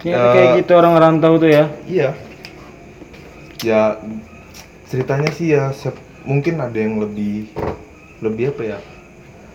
Ternyata 0.00 0.18
Eh, 0.18 0.32
kayak 0.32 0.48
gitu 0.58 0.72
orang 0.72 0.94
rantau 0.96 1.36
tuh 1.36 1.52
ya. 1.52 1.70
Iya. 1.84 2.16
Ya 3.62 3.98
ceritanya 4.90 5.30
sih 5.34 5.54
ya 5.54 5.70
sep- 5.74 6.00
mungkin 6.26 6.58
ada 6.62 6.78
yang 6.78 6.98
lebih 7.02 7.50
lebih 8.24 8.44
apa 8.56 8.62
ya? 8.76 8.78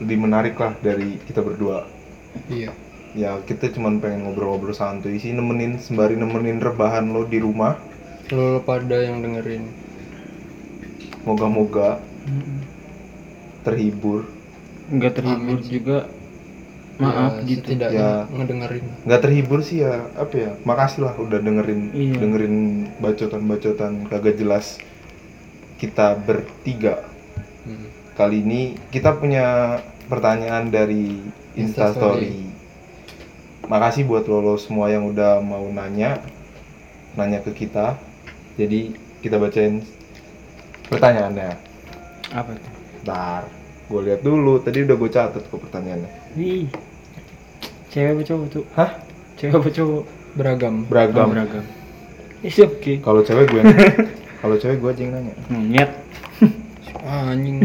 Lebih 0.01 0.17
menarik 0.25 0.55
lah 0.60 0.74
dari 0.83 1.19
kita 1.27 1.41
berdua. 1.43 1.88
iya 2.50 2.74
Ya 3.13 3.38
kita 3.45 3.69
cuman 3.75 4.01
pengen 4.01 4.25
ngobrol-ngobrol 4.25 4.74
santuy 4.74 5.15
sih 5.22 5.31
nemenin 5.38 5.77
sembari 5.86 6.15
nemenin 6.17 6.57
rebahan 6.57 7.05
lo 7.13 7.22
di 7.29 7.38
rumah. 7.45 7.74
lo 8.36 8.60
pada 8.67 8.98
yang 9.07 9.17
dengerin 9.24 9.63
Moga-moga 11.25 12.00
terhibur. 13.63 14.25
Enggak 14.91 15.19
terhibur 15.19 15.57
Amin 15.57 15.63
juga. 15.63 15.98
Maaf 17.01 17.41
Ya, 17.41 17.50
gitu. 17.50 17.73
setidaknya 17.73 17.97
Ya. 18.00 18.13
ngedengerin 18.29 18.85
Nggak 19.01 19.21
terhibur 19.25 19.59
sih 19.65 19.81
ya 19.81 20.05
apa 20.13 20.35
ya? 20.38 20.51
Makasih 20.62 21.00
lah 21.09 21.13
udah 21.17 21.39
dengerin 21.41 21.89
Iya. 21.89 22.15
dengerin 22.21 22.55
bacotan-bacotan 23.01 24.05
kagak 24.07 24.38
jelas 24.38 24.77
kita 25.81 26.13
bertiga. 26.15 27.01
Hmm. 27.65 27.89
Kali 28.13 28.45
ini 28.45 28.62
kita 28.93 29.17
punya 29.17 29.77
pertanyaan 30.05 30.69
dari 30.69 31.17
Instastory. 31.57 32.29
Instastory. 32.29 32.53
Makasih 33.63 34.03
buat 34.05 34.27
lo, 34.27 34.43
lo 34.43 34.55
semua 34.59 34.91
yang 34.91 35.07
udah 35.07 35.39
mau 35.39 35.65
nanya, 35.71 36.19
nanya 37.15 37.39
ke 37.41 37.55
kita. 37.55 37.97
Jadi 38.53 38.93
kita 39.23 39.41
bacain 39.41 39.81
pertanyaannya. 40.91 41.57
Apa 42.35 42.51
tuh? 42.53 42.71
Bentar, 43.01 43.43
gue 43.89 44.01
lihat 44.03 44.21
dulu. 44.21 44.62
Tadi 44.62 44.83
udah 44.85 44.95
gue 44.95 45.09
catat 45.09 45.43
kok 45.43 45.57
pertanyaannya. 45.57 46.12
Ih. 46.34 46.66
Cewek 47.90 48.10
apa 48.10 48.22
cowok 48.25 48.46
tuh? 48.50 48.63
Hah? 48.74 48.92
Cewek 49.38 49.54
apa 49.54 49.70
cowok? 49.70 50.04
beragam 50.34 50.90
Beragam. 50.90 51.30
Oh, 51.30 51.34
beragam. 51.34 51.63
Is 52.42 52.58
oke. 52.58 53.06
Kalau 53.06 53.22
cewek 53.22 53.54
gue, 53.54 53.62
kalau 54.42 54.56
cewek 54.58 54.82
gue 54.82 54.90
aja 54.90 55.02
yang 55.06 55.13
nanya. 55.13 55.34
Nyet. 55.48 55.92
ah, 57.06 57.30
anjing 57.32 57.62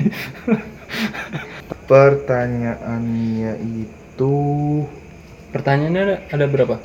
Pertanyaannya 1.88 3.52
itu, 3.64 4.34
pertanyaannya 5.50 6.02
ada, 6.04 6.16
ada 6.28 6.44
berapa 6.44 6.76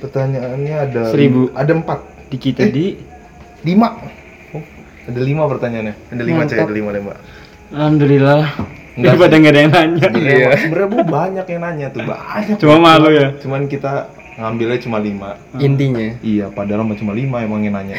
pertanyaannya 0.00 0.74
ada 0.80 1.02
Seribu. 1.12 1.52
Ada 1.52 1.76
empat, 1.76 2.00
Di 2.32 2.36
kita 2.40 2.64
Eh. 2.64 2.72
di 2.72 2.86
lima. 3.68 4.00
Oh, 4.56 4.64
ada 5.04 5.20
lima 5.20 5.44
pertanyaannya. 5.44 5.94
Ada 6.08 6.22
lima 6.24 6.38
Mantap. 6.40 6.56
cewek, 6.56 6.64
ada 6.64 6.74
lima 6.74 6.90
lima. 6.96 7.12
Alhamdulillah. 7.68 8.40
Enggak 9.00 9.16
Daripada 9.16 9.34
nggak 9.40 9.52
ada 9.56 9.60
yang 9.64 9.72
nanya. 9.72 10.08
Iya. 10.12 10.50
Sebenarnya 10.60 10.88
bu 10.92 10.98
banyak 11.08 11.46
yang 11.48 11.62
nanya 11.64 11.86
tuh 11.88 12.04
banyak. 12.04 12.56
Cuma 12.60 12.76
malu 12.76 13.08
ya. 13.08 13.32
Cuman 13.40 13.64
kita 13.64 14.12
ngambilnya 14.36 14.78
cuma 14.84 15.00
lima. 15.00 15.40
intinya 15.56 16.16
Iya, 16.20 16.52
padahal 16.52 16.84
mah 16.84 16.96
cuma 17.00 17.16
lima 17.16 17.40
emang 17.40 17.64
yang 17.64 17.80
nanya. 17.80 17.96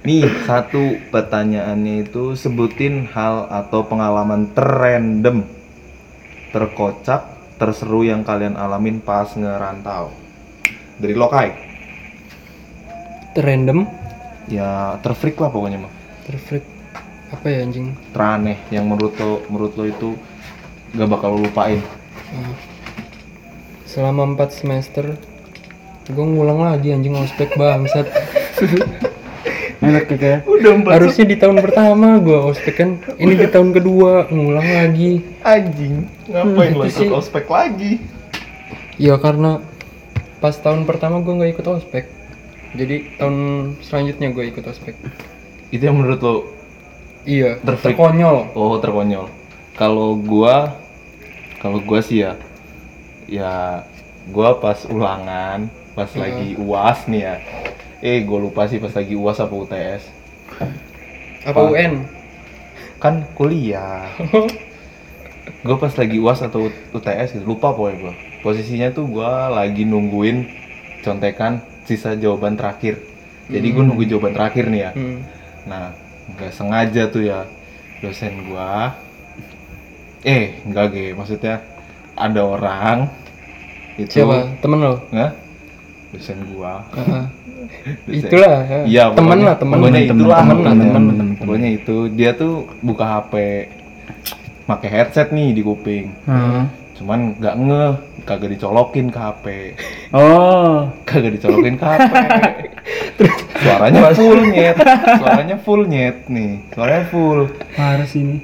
Nih, 0.00 0.24
satu 0.48 0.96
pertanyaannya 1.12 2.08
itu 2.08 2.32
sebutin 2.32 3.04
hal 3.12 3.50
atau 3.52 3.84
pengalaman 3.84 4.48
terrandom, 4.56 5.44
terkocak, 6.56 7.26
terseru 7.60 8.08
yang 8.08 8.24
kalian 8.24 8.56
alamin 8.56 9.02
pas 9.04 9.28
ngerantau. 9.36 10.14
Dari 10.96 11.12
Lokai. 11.12 11.48
random 13.36 13.86
Ya, 14.50 14.98
terfreak 15.04 15.38
lah 15.38 15.52
pokoknya 15.52 15.86
mah. 15.86 15.92
terfreak 16.26 16.79
apa 17.30 17.46
ya 17.46 17.62
anjing 17.62 17.94
Teraneh 18.10 18.58
yang 18.68 18.86
menurut 18.86 19.14
lo 19.16 19.42
menurut 19.46 19.72
lo 19.74 19.84
itu 19.86 20.08
gak 20.92 21.06
bakal 21.06 21.38
lo 21.38 21.46
lupain. 21.46 21.78
Ah. 22.30 22.54
selama 23.86 24.22
4 24.34 24.50
semester 24.54 25.18
gue 26.06 26.24
ngulang 26.26 26.62
lagi 26.62 26.90
anjing 26.90 27.14
ospek 27.14 27.54
bangsat 27.54 28.06
Enak 29.80 30.12
ya. 30.12 30.44
Udah 30.44 30.76
harusnya 30.92 31.24
di 31.24 31.40
tahun 31.40 31.56
pertama 31.64 32.20
gue 32.20 32.36
ospek 32.36 32.74
kan 32.76 32.90
ini 33.16 33.32
di 33.32 33.48
tahun 33.48 33.72
kedua 33.72 34.28
ngulang 34.28 34.68
lagi 34.68 35.24
anjing. 35.40 36.04
Ngapain 36.28 36.76
lo 36.76 36.84
Itu 36.84 36.92
sih. 36.92 37.06
ikut 37.08 37.16
ospek 37.16 37.48
lagi? 37.48 37.96
ya 39.00 39.16
karena 39.16 39.64
pas 40.38 40.52
tahun 40.52 40.84
pertama 40.84 41.24
gue 41.24 41.32
nggak 41.32 41.56
ikut 41.56 41.66
ospek 41.72 42.04
jadi 42.76 43.16
tahun 43.16 43.36
selanjutnya 43.80 44.28
gue 44.30 44.44
ikut 44.52 44.60
ospek 44.60 44.92
Itu 45.72 45.80
yang 45.80 45.96
menurut 45.96 46.20
lo 46.20 46.34
iya 47.22 47.56
Terfreak. 47.60 47.96
terkonyol 47.96 48.52
Oh 48.52 48.76
terkonyol. 48.78 49.26
Kalau 49.74 50.14
gua, 50.14 50.76
kalau 51.58 51.80
gua 51.80 52.00
sih 52.00 52.20
ya, 52.20 52.36
ya 53.24 53.84
gua 54.28 54.56
pas 54.56 54.84
ulangan, 54.84 55.66
pas 55.92 56.08
Hmm. 56.10 56.20
lagi 56.20 56.48
uas 56.54 56.98
nih 57.06 57.22
ya. 57.22 57.34
Eh, 58.00 58.24
gua 58.24 58.40
lupa 58.40 58.64
sih 58.64 58.76
pas 58.76 58.92
lagi 58.92 59.12
uas 59.12 59.36
apa 59.36 59.52
UTS. 59.52 60.02
apa 61.40 61.56
Apa? 61.56 61.60
UN 61.66 62.04
Kan 62.96 63.24
kuliah. 63.32 64.04
Gua 65.60 65.76
pas 65.76 65.92
lagi 65.92 66.16
uas 66.16 66.40
atau 66.40 66.68
UTS 66.90 67.36
gitu, 67.36 67.44
lupa 67.46 67.72
pokoknya 67.72 67.96
gua. 67.98 68.12
Posisinya 68.40 68.88
tuh 68.90 69.04
gua 69.04 69.48
lagi 69.48 69.84
nungguin 69.84 70.48
contekan 71.00 71.60
sisa 71.84 72.12
jawaban 72.14 72.56
terakhir. 72.56 73.00
Jadi 73.46 73.66
gua 73.70 73.84
nunggu 73.84 74.04
jawaban 74.06 74.32
terakhir 74.32 74.68
nih 74.68 74.80
ya. 74.80 74.90
Hmm. 74.92 75.18
Nah, 75.64 75.92
nggak 76.30 76.50
sengaja 76.50 77.02
tuh 77.06 77.22
ya 77.22 77.40
dosen 77.98 78.46
gua 78.46 78.94
eh 80.20 80.60
enggak 80.62 80.86
ge 80.90 81.06
maksudnya 81.12 81.64
ada 82.12 82.42
orang 82.42 83.08
itu 83.96 84.18
siapa 84.18 84.52
temen 84.58 84.78
lo 84.80 84.94
Hah? 85.10 85.32
dosen 86.10 86.38
gua 86.48 86.84
Heeh. 86.92 87.24
Dosen. 88.02 88.18
itulah 88.18 88.56
ya. 88.62 88.80
Iya, 88.82 89.04
temen 89.10 89.20
pokoknya- 89.30 89.46
lah 89.46 89.56
temen 89.56 89.76
Pokoknya 89.76 90.00
Temen, 90.00 90.10
itulah, 90.16 90.38
temen 90.38 90.50
lah 90.50 90.56
pokoknya, 90.56 90.90
temen 90.90 91.12
temen. 91.12 91.28
pokoknya 91.38 91.68
itu 91.70 91.96
dia 92.10 92.30
tuh 92.32 92.52
buka 92.80 93.04
HP, 93.06 93.32
pakai 94.66 94.88
headset 94.90 95.28
nih 95.30 95.48
di 95.52 95.62
kuping. 95.62 96.06
Heeh. 96.24 96.62
Cuman 96.96 97.18
nggak 97.36 97.54
ngeh, 97.56 97.92
kagak 98.22 98.50
dicolokin 98.50 99.06
ke 99.08 99.18
HP, 99.18 99.44
oh 100.10 100.90
kagak 101.04 101.32
dicolokin 101.32 101.74
ke 101.74 101.84
HP. 101.86 102.12
suaranya 103.60 104.00
full 104.18 104.40
nyet, 104.42 104.76
suaranya 105.16 105.56
full 105.56 105.82
nyet 105.84 106.16
nih, 106.26 106.52
suaranya 106.72 107.04
full. 107.06 107.40
parah 107.72 108.04
sih 108.04 108.20
ini 108.20 108.38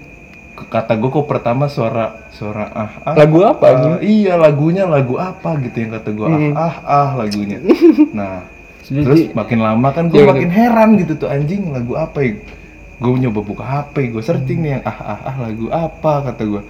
Kata 0.56 0.96
gue 0.96 1.12
kok 1.12 1.28
pertama 1.28 1.68
suara 1.68 2.25
suara 2.32 2.73
ah 2.73 2.90
ah. 3.04 3.14
lagu 3.14 3.44
apa 3.44 3.66
ah, 3.68 4.00
iya 4.00 4.40
lagunya 4.40 4.88
lagu 4.88 5.20
apa 5.20 5.52
gitu 5.61 5.85
yang 5.85 5.92
kata 5.92 6.11
gue 6.11 6.26
Hmm. 6.26 6.52
ah 6.56 6.64
ah 6.64 6.76
ah 6.88 7.11
lagunya. 7.14 7.61
Nah 8.16 8.40
Terus 8.80 9.35
makin 9.35 9.61
lama 9.61 9.90
kan 9.90 10.08
gue 10.08 10.16
Iya, 10.16 10.30
makin 10.30 10.49
heran 10.49 10.96
gitu 10.96 11.18
tuh 11.18 11.28
anjing 11.28 11.68
lagu 11.68 11.92
apa 11.92 12.25
ya? 12.25 12.40
Gue 12.96 13.20
nyoba 13.20 13.44
buka 13.44 13.64
HP, 13.66 14.08
gue 14.08 14.23
searching 14.25 14.64
nih 14.64 14.70
yang 14.78 14.82
ah 14.88 14.96
ah 14.96 15.20
ah 15.28 15.37
lagu 15.44 15.68
apa 15.68 16.12
kata 16.25 16.42
gue. 16.46 16.62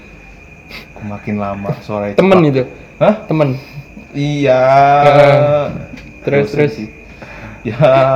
Makin 1.07 1.35
lama 1.39 1.71
suaranya 1.79 2.19
temen 2.19 2.39
cepat. 2.41 2.51
itu 2.51 2.63
Hah? 2.99 3.15
temen 3.23 3.49
Iya. 4.11 4.61
Heeh. 5.05 5.67
Terus, 6.25 6.47
Dosen 6.51 6.59
terus. 6.59 6.75
Ya. 7.73 8.15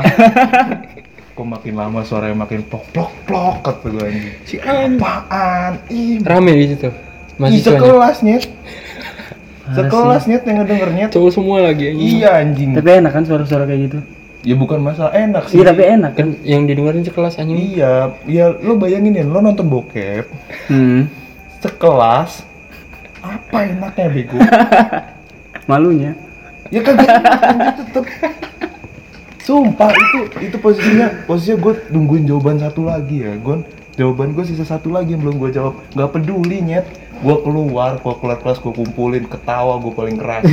Kok 1.32 1.46
makin 1.48 1.74
lama 1.74 2.04
suaranya 2.04 2.36
makin 2.38 2.62
plok 2.62 2.84
plok 2.90 3.10
plok 3.24 3.56
kata 3.62 3.86
gue 3.88 4.04
anjing. 4.04 4.34
Si 4.44 4.56
apaan? 4.58 5.80
Ih, 5.88 6.20
rame 6.20 6.52
di 6.54 6.66
situ 6.70 6.86
Ih, 6.86 6.94
mahasiswanya 7.36 7.64
sekelas 7.72 8.16
nyet. 8.20 8.44
Parah 8.46 9.74
Sekelas 9.76 10.22
nyet 10.26 10.42
yang 10.44 10.56
ngedenger 10.58 10.90
nyet. 10.92 11.10
cowok 11.10 11.30
semua 11.30 11.56
lagi 11.62 11.84
anjing. 11.88 12.08
Iya 12.14 12.30
anjing. 12.36 12.70
tapi 12.74 12.88
enak 12.92 13.12
kan 13.12 13.24
suara-suara 13.24 13.64
kayak 13.64 13.82
gitu 13.86 13.98
Ya 14.40 14.54
bukan 14.54 14.80
masalah 14.80 15.12
enak 15.12 15.46
sih. 15.46 15.56
iya 15.56 15.64
tapi 15.66 15.82
enak 15.84 16.12
kan 16.14 16.28
yang 16.42 16.64
didengerin 16.64 17.02
sekelas 17.02 17.36
anjing 17.36 17.58
Iya, 17.74 17.92
ya 18.24 18.44
lo 18.56 18.74
bayangin 18.74 19.12
ya, 19.14 19.24
lo 19.24 19.38
nonton 19.38 19.66
bokep 19.66 20.24
hmm. 20.68 21.08
sekelas 21.58 22.44
apa 23.20 23.56
enaknya 23.64 24.08
bego? 24.08 24.38
malunya 25.70 26.16
ya 26.68 26.80
kagak 26.80 27.08
tetep. 27.92 28.04
Sumpah 29.50 29.90
itu 29.90 30.20
itu 30.46 30.56
posisinya 30.62 31.26
posisinya 31.26 31.58
gue 31.58 31.74
nungguin 31.90 32.22
jawaban 32.30 32.62
satu 32.62 32.86
lagi 32.86 33.26
ya, 33.26 33.34
Gon. 33.42 33.66
Jawaban 33.98 34.30
gue 34.38 34.46
sisa 34.46 34.62
satu 34.62 34.94
lagi 34.94 35.18
yang 35.18 35.26
belum 35.26 35.42
gue 35.42 35.50
jawab. 35.50 35.74
Gak 35.90 36.14
peduli 36.14 36.62
nyet. 36.62 36.86
Gue 37.18 37.34
keluar, 37.42 37.98
gue 37.98 38.14
keluar 38.22 38.38
kelas, 38.38 38.62
gue 38.62 38.70
kumpulin, 38.70 39.26
ketawa 39.26 39.82
gue 39.82 39.90
paling 39.90 40.16
keras. 40.16 40.46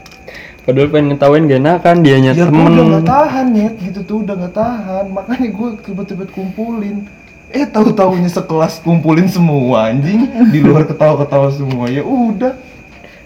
padahal 0.66 0.94
pengen 0.94 1.14
ngetawain 1.14 1.50
gak 1.50 1.58
enakan 1.58 1.96
dianya 2.06 2.30
ya 2.38 2.46
gue 2.46 2.54
temen 2.54 2.70
udah 2.70 2.86
gak 2.86 3.06
tahan 3.10 3.46
nyet, 3.50 3.74
gitu 3.78 4.00
tuh 4.02 4.16
udah 4.26 4.34
gak 4.34 4.54
tahan. 4.58 5.04
Makanya 5.14 5.48
gue 5.54 5.68
tiba-tiba 5.86 6.24
kumpulin. 6.34 7.06
Eh 7.54 7.68
tahu 7.68 7.94
taunya 7.94 8.26
sekelas 8.26 8.82
kumpulin 8.82 9.30
semua 9.30 9.86
anjing 9.92 10.26
di 10.50 10.58
luar 10.64 10.82
ketawa-ketawa 10.88 11.52
semua 11.52 11.84
ya 11.86 12.00
udah 12.00 12.56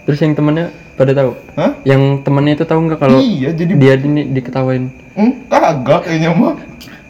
terus 0.03 0.19
yang 0.23 0.35
temennya 0.35 0.71
pada 0.97 1.13
tahu? 1.13 1.31
Hah? 1.53 1.71
yang 1.83 2.01
temennya 2.19 2.53
itu 2.55 2.65
tahu 2.65 2.79
nggak 2.83 2.97
kalau 2.97 3.17
iya 3.17 3.53
jadi 3.53 3.73
dia 3.73 3.93
ini 3.95 4.27
diketawain? 4.27 4.89
Hmm, 5.13 5.45
kagak 5.47 6.03
kayaknya 6.03 6.33
mah. 6.33 6.57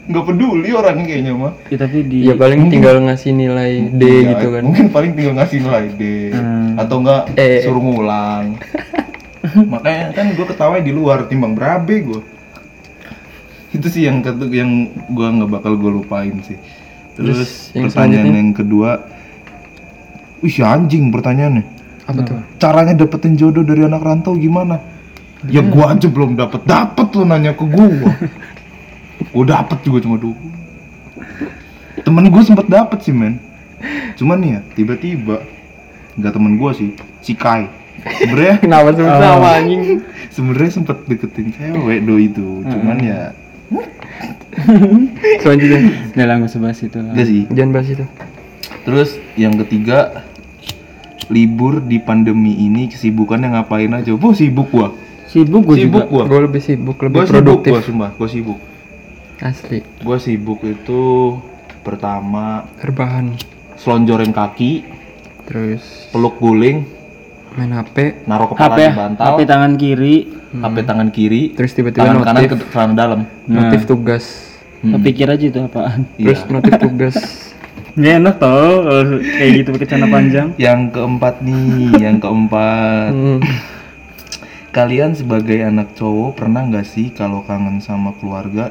Nggak 0.04 0.24
peduli 0.24 0.70
orang 0.70 0.96
kayaknya 1.02 1.32
mah. 1.32 1.52
Ya 1.66 1.76
tapi 1.78 1.98
di 2.00 2.18
ya 2.22 2.34
paling 2.34 2.68
tinggal 2.68 3.00
ngasih 3.02 3.32
nilai 3.32 3.72
D 3.90 4.02
Iya, 4.02 4.20
gitu 4.30 4.46
kan. 4.50 4.62
mungkin 4.62 4.86
paling 4.88 5.12
tinggal 5.12 5.34
ngasih 5.34 5.58
nilai 5.58 5.84
D. 5.90 6.02
Hmm. 6.30 6.76
atau 6.76 6.96
enggak 6.98 7.22
Eh. 7.34 7.60
suruh 7.60 7.80
ngulang. 7.80 8.56
Makanya 9.72 10.12
kan 10.12 10.26
gue 10.30 10.46
ketawa 10.46 10.76
di 10.78 10.92
luar 10.92 11.24
timbang 11.24 11.52
berabe 11.52 11.96
gue 12.02 12.20
itu 13.68 13.84
sih 13.86 14.04
yang 14.04 14.20
ketu 14.20 14.48
yang 14.48 14.68
gue 15.06 15.26
nggak 15.28 15.50
bakal 15.50 15.76
gue 15.76 15.92
lupain 15.94 16.32
sih. 16.42 16.56
Terus, 17.14 17.36
Terus 17.36 17.52
yang 17.72 17.84
pertanyaan 17.86 18.32
yang 18.32 18.50
kedua 18.52 18.90
wih 20.38 20.56
anjing 20.62 21.10
pertanyaannya 21.10 21.64
apa 22.08 22.20
tuh? 22.24 22.40
Caranya 22.56 22.96
dapetin 22.96 23.36
jodoh 23.36 23.62
dari 23.62 23.84
anak 23.84 24.00
rantau 24.00 24.32
gimana? 24.34 24.80
Ya 25.46 25.60
gua 25.60 25.92
aja 25.92 26.08
belum 26.08 26.34
dapet. 26.34 26.64
Dapet 26.64 27.06
lu 27.14 27.22
nanya 27.22 27.52
ke 27.52 27.62
gua. 27.62 27.86
Gua 29.34 29.44
dapet 29.44 29.82
juga 29.82 29.98
cuma 30.00 30.16
dulu 30.16 30.34
temen 32.00 32.30
gua 32.30 32.40
sempet 32.40 32.64
dapet 32.70 33.02
sih 33.04 33.12
men. 33.12 33.36
Cuman 34.16 34.38
ya 34.40 34.58
tiba-tiba 34.72 35.42
nggak 36.16 36.32
temen 36.32 36.56
gua 36.56 36.72
sih 36.72 36.94
si 37.20 37.34
Kai. 37.34 37.68
Sebenarnya 38.22 38.56
kenapa 38.64 38.94
sebut 38.94 39.10
Oh. 39.10 39.18
nama 39.20 39.58
anjing? 39.58 40.00
Sebenarnya 40.30 40.70
sempet 40.70 40.96
deketin 41.04 41.50
cewek 41.52 42.06
do 42.06 42.14
itu 42.16 42.62
cuman 42.62 42.98
ya 43.02 43.34
selanjutnya 45.42 45.78
udah 46.16 46.46
usah 46.46 46.60
bahas 46.62 46.78
itu. 46.80 46.98
Lah 46.98 47.12
enggak 47.12 47.26
sih. 47.28 47.42
Jangan 47.52 47.70
bahas 47.74 47.88
itu. 47.90 48.04
Terus 48.86 49.10
yang 49.34 49.54
ketiga 49.60 50.24
libur 51.28 51.80
di 51.80 51.98
pandemi 51.98 52.56
ini 52.58 52.88
kesibukannya 52.88 53.52
ngapain 53.52 53.92
aja? 53.92 54.12
Gua 54.12 54.32
sibuk 54.32 54.68
gua. 54.68 54.88
Sibuk 55.24 55.60
gue 55.62 55.76
sibuk 55.78 56.08
juga. 56.08 56.10
gua. 56.10 56.24
Gue 56.26 56.40
lebih 56.42 56.62
sibuk 56.62 56.96
lebih 56.98 57.14
Gue 57.14 57.24
sibuk, 57.24 57.36
produktif. 57.36 57.70
gue 57.70 57.82
sumpah, 57.84 58.10
gue 58.10 58.28
sibuk. 58.28 58.58
asli. 59.38 59.78
Gue 59.98 60.16
sibuk 60.18 60.60
itu 60.62 61.02
pertama 61.80 62.44
rebahan. 62.78 63.36
selonjorin 63.76 64.32
kaki, 64.32 64.82
terus 65.44 66.10
peluk 66.10 66.34
guling, 66.36 66.82
main 67.54 67.70
HP 67.70 68.26
naruh 68.26 68.50
kepala 68.50 68.74
HP 68.74 68.80
di 68.82 68.90
bantal, 68.90 69.24
HP 69.28 69.38
tangan 69.46 69.72
kiri. 69.74 70.16
HP 70.50 70.76
tangan 70.82 71.08
kiri, 71.08 71.42
terus 71.52 71.70
tiba-tiba 71.72 72.02
tangan 72.04 72.24
kanan 72.24 72.42
notif. 72.42 72.50
ke 72.50 72.66
celana 72.68 72.94
dalam. 72.96 73.20
notif 73.46 73.80
tugas. 73.84 74.24
Hmm. 74.78 74.98
pikir 74.98 75.26
aja 75.26 75.44
itu 75.44 75.60
apaan. 75.60 76.10
Terus 76.12 76.40
Iya. 76.40 76.50
notif 76.50 76.72
tugas 76.76 77.14
nggak 77.98 78.14
enak 78.16 78.36
tau 78.38 78.70
kalau 78.80 79.02
kayak 79.18 79.50
gitu 79.56 79.68
pakai 79.74 79.86
celana 79.86 80.08
panjang 80.08 80.48
Yang 80.56 80.80
keempat 80.94 81.34
nih, 81.40 81.98
yang 81.98 82.16
keempat. 82.16 83.10
Hmm. 83.10 83.40
Kalian 84.68 85.12
sebagai 85.12 85.58
anak 85.60 85.92
cowok 85.92 86.38
pernah 86.38 86.62
nggak 86.62 86.86
sih 86.86 87.10
kalau 87.10 87.42
kangen 87.42 87.80
sama 87.80 88.14
keluarga 88.14 88.70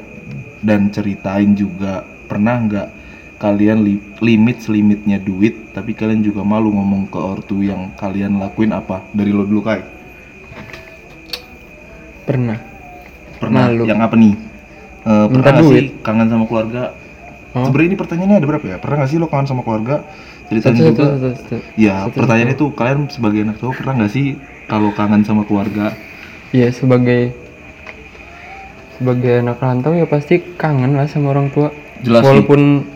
dan 0.59 0.87
ceritain 0.87 1.51
juga 1.53 2.01
pernah 2.25 2.55
nggak 2.57 2.87
kalian 3.37 3.83
li- 3.83 4.01
limit 4.17 4.57
selimitnya 4.59 5.19
duit 5.19 5.69
tapi 5.69 5.93
kalian 5.93 6.21
juga 6.21 6.41
malu 6.41 6.73
ngomong 6.73 7.05
ke 7.05 7.19
ortu 7.19 7.61
yang 7.61 7.93
kalian 7.93 8.41
lakuin 8.41 8.73
apa 8.73 9.05
dari 9.11 9.29
lo 9.29 9.45
dulu 9.45 9.61
kai 9.61 9.81
pernah 12.23 12.57
pernah 13.37 13.63
Malu. 13.67 13.83
yang 13.85 14.01
apa 14.01 14.15
nih 14.15 14.35
Eh, 14.99 15.25
Minta 15.31 15.39
pernah 15.39 15.51
nggak 15.53 15.63
duit. 15.63 15.79
sih 15.79 15.87
kangen 16.03 16.27
sama 16.27 16.43
keluarga 16.43 16.91
Oh. 17.57 17.65
sebenarnya 17.65 17.89
ini 17.89 17.97
pertanyaannya 17.97 18.37
ada 18.37 18.47
berapa 18.47 18.65
ya 18.69 18.77
pernah 18.77 18.95
nggak 19.01 19.09
sih 19.09 19.17
lo 19.17 19.27
kangen 19.27 19.47
sama 19.49 19.61
keluarga 19.65 20.05
ceritain 20.47 20.77
satu 20.77 20.85
juga 20.93 21.03
satu, 21.17 21.29
satu. 21.33 21.55
ya 21.73 21.95
Satu, 22.05 22.15
pertanyaannya 22.21 22.55
itu 22.55 22.65
kalian 22.77 22.99
sebagai 23.09 23.39
anak 23.41 23.57
cowok 23.57 23.73
pernah 23.81 23.93
nggak 23.97 24.11
sih 24.13 24.25
kalau 24.69 24.89
kangen 24.93 25.21
sama 25.25 25.41
keluarga 25.49 25.97
Iya 26.55 26.71
sebagai 26.71 27.35
sebagai 28.97 29.43
anak 29.43 29.59
rantau 29.59 29.91
ya 29.93 30.07
pasti 30.07 30.39
kangen 30.55 30.95
lah 30.95 31.05
sama 31.05 31.35
orang 31.35 31.51
tua. 31.51 31.69
Jelas. 32.01 32.23
Walaupun 32.23 32.87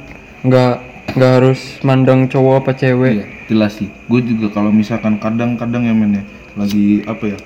nggak 0.47 0.73
nggak 1.19 1.31
harus 1.41 1.59
mandang 1.83 2.31
cowok 2.31 2.63
apa 2.63 2.71
cewek. 2.79 3.11
Iya, 3.21 3.25
jelas 3.51 3.75
sih. 3.77 3.91
Gue 4.07 4.23
juga 4.23 4.49
kalau 4.55 4.71
misalkan 4.71 5.19
kadang-kadang 5.19 5.83
ya 5.83 5.93
men 5.93 6.21
ya, 6.21 6.23
lagi 6.55 7.03
apa 7.05 7.35
ya, 7.35 7.37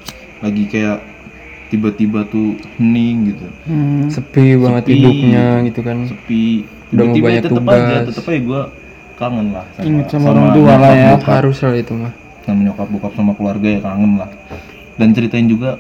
lagi 0.46 0.64
kayak 0.70 1.02
tiba-tiba 1.74 2.30
tuh 2.30 2.54
hening 2.78 3.34
gitu, 3.34 3.48
hmm. 3.66 4.06
Sepi 4.14 4.54
banget 4.62 4.84
Sepi. 4.86 4.94
hidupnya 5.02 5.46
gitu 5.66 5.82
kan. 5.82 5.98
sepi. 6.06 6.46
Udah 6.96 7.06
mau 7.12 7.16
banyak 7.20 7.44
tetep 7.44 7.66
aja, 7.68 7.76
tugas. 7.76 8.04
tetep 8.10 8.26
aja 8.26 8.40
gue 8.40 8.62
kangen 9.16 9.48
lah. 9.52 9.66
Ingat 9.80 10.08
sama 10.12 10.26
orang 10.32 10.48
tua 10.56 10.74
lah 10.80 10.92
ya. 10.96 11.10
bokap. 11.16 11.34
Harus 11.44 11.58
lah 11.64 11.76
itu 11.76 11.94
mah. 11.96 12.14
Sama 12.48 12.62
nyokap 12.64 12.88
bokap 12.88 13.14
sama 13.16 13.32
keluarga 13.36 13.68
ya 13.68 13.80
kangen 13.84 14.14
lah. 14.16 14.30
Dan 14.96 15.08
ceritain 15.12 15.48
juga 15.48 15.72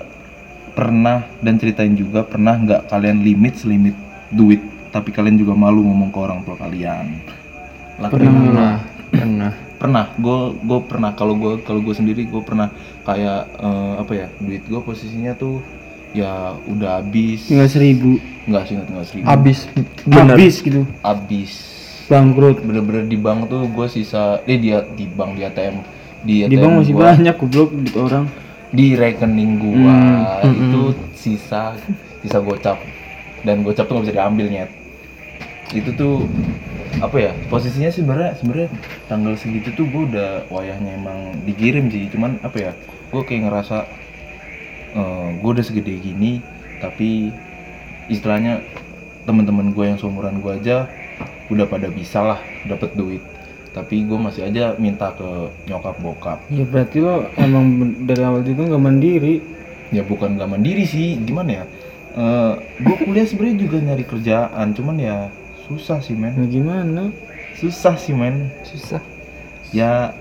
pernah 0.76 1.24
dan 1.40 1.56
ceritain 1.56 1.96
juga 1.96 2.28
pernah 2.28 2.60
nggak 2.60 2.92
kalian 2.92 3.24
limit 3.24 3.56
selimit 3.56 3.96
duit 4.28 4.60
tapi 4.92 5.12
kalian 5.12 5.40
juga 5.40 5.56
malu 5.56 5.84
ngomong 5.88 6.12
ke 6.12 6.20
orang 6.20 6.40
tua 6.44 6.56
kalian. 6.60 7.20
Lakuin 8.00 8.28
apa? 8.28 8.36
Pernah, 8.36 8.76
pernah. 9.12 9.52
pernah 9.76 10.06
gue 10.16 10.40
gue 10.64 10.80
pernah 10.88 11.12
kalau 11.16 11.36
gue 11.36 11.54
kalau 11.64 11.84
gue 11.84 11.96
sendiri 11.96 12.24
gue 12.24 12.42
pernah 12.44 12.72
kayak 13.04 13.42
eh, 13.60 13.94
apa 14.00 14.12
ya 14.16 14.28
duit 14.40 14.64
gue 14.64 14.82
posisinya 14.84 15.36
tuh 15.36 15.60
ya 16.16 16.56
udah 16.72 17.04
habis. 17.04 17.52
Tinggal 17.52 17.68
seribu. 17.68 18.16
Nggak 18.48 18.64
sih 18.64 18.74
nggak 18.80 18.88
nggak 18.96 19.08
seribu. 19.12 19.26
Abis 19.28 19.58
bener. 20.08 20.36
habis 20.40 20.56
gitu. 20.64 20.82
Habis. 21.04 21.52
Bangkrut. 22.08 22.58
Bener-bener 22.64 23.04
di 23.12 23.18
bank 23.20 23.52
tuh 23.52 23.68
gue 23.68 23.88
sisa 23.92 24.40
eh 24.48 24.56
dia 24.56 24.88
di 24.96 25.06
bank 25.12 25.36
di 25.36 25.44
ATM 25.44 25.76
di 26.26 26.36
ATM 26.42 26.50
di 26.50 26.58
bank 26.58 26.74
masih 26.82 26.94
gua, 26.96 27.04
banyak 27.14 27.36
goblok 27.38 27.70
duit 27.76 27.96
orang. 28.00 28.26
Di 28.74 28.86
rekening 28.98 29.52
gua. 29.62 29.96
Hmm, 30.42 30.56
itu 30.56 30.82
sisa 31.14 31.76
sisa 32.24 32.38
gocap. 32.40 32.80
Dan 33.46 33.62
gocap 33.62 33.86
tuh 33.86 34.00
nggak 34.00 34.06
bisa 34.10 34.16
diambil 34.18 34.48
nyet. 34.50 34.72
Itu 35.76 35.92
tuh 35.94 36.16
apa 37.04 37.18
ya 37.20 37.32
posisinya 37.52 37.92
sih 37.92 38.08
sebenarnya 38.08 38.40
sebenarnya 38.40 38.70
tanggal 39.12 39.36
segitu 39.36 39.76
tuh 39.76 39.84
gue 39.92 40.16
udah 40.16 40.48
wayahnya 40.48 40.96
emang 40.96 41.36
dikirim 41.44 41.92
sih. 41.92 42.08
Cuman 42.10 42.40
apa 42.42 42.58
ya 42.58 42.72
gue 43.12 43.22
kayak 43.22 43.52
ngerasa 43.52 44.05
gue 45.44 45.50
udah 45.52 45.66
segede 45.66 46.00
gini 46.00 46.40
tapi 46.80 47.36
istilahnya 48.08 48.64
teman-teman 49.28 49.76
gue 49.76 49.86
yang 49.92 50.00
seumuran 50.00 50.40
gue 50.40 50.56
aja 50.56 50.88
udah 51.52 51.68
pada 51.68 51.92
bisa 51.92 52.24
lah 52.24 52.40
dapet 52.66 52.96
duit. 52.96 53.20
Tapi 53.76 54.08
gue 54.08 54.16
masih 54.16 54.48
aja 54.48 54.72
minta 54.80 55.12
ke 55.12 55.52
nyokap 55.68 56.00
bokap. 56.00 56.40
Ya 56.48 56.64
berarti 56.64 57.04
lo 57.04 57.28
emang 57.36 57.92
dari 58.08 58.24
awal 58.24 58.42
juga 58.48 58.72
nggak 58.72 58.84
mandiri. 58.84 59.36
Ya 59.94 60.02
bukan 60.02 60.34
gak 60.42 60.50
mandiri 60.50 60.82
sih 60.90 61.14
gimana 61.22 61.62
ya? 61.62 61.66
Gue 62.82 62.96
kuliah 63.06 63.28
sebenarnya 63.30 63.70
juga 63.70 63.78
nyari 63.78 64.02
kerjaan 64.02 64.74
cuman 64.74 64.98
ya 64.98 65.30
susah 65.70 66.02
sih 66.02 66.18
men. 66.18 66.34
Nah, 66.34 66.50
gimana? 66.50 67.04
Susah 67.62 67.94
sih 67.94 68.18
men. 68.18 68.50
Susah. 68.66 68.98
Ya 69.70 70.18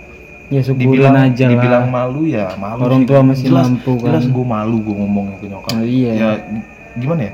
ya 0.52 0.60
dibilang 0.60 1.16
aja 1.16 1.46
dibilang 1.48 1.88
lah 1.88 2.04
malu 2.04 2.28
ya 2.28 2.52
malu 2.60 2.84
Orang 2.84 3.02
sih. 3.02 3.08
tua 3.08 3.20
masih 3.24 3.44
jelas, 3.48 3.66
mampu, 3.68 3.92
kan. 3.96 4.04
jelas 4.12 4.24
gue 4.28 4.44
malu 4.44 4.76
gue 4.84 4.94
ngomongnya 4.94 5.36
ke 5.40 5.46
nyokap. 5.48 5.72
Oh, 5.72 5.84
iya. 5.84 6.10
ya 6.12 6.30
gimana 7.00 7.20
ya? 7.28 7.32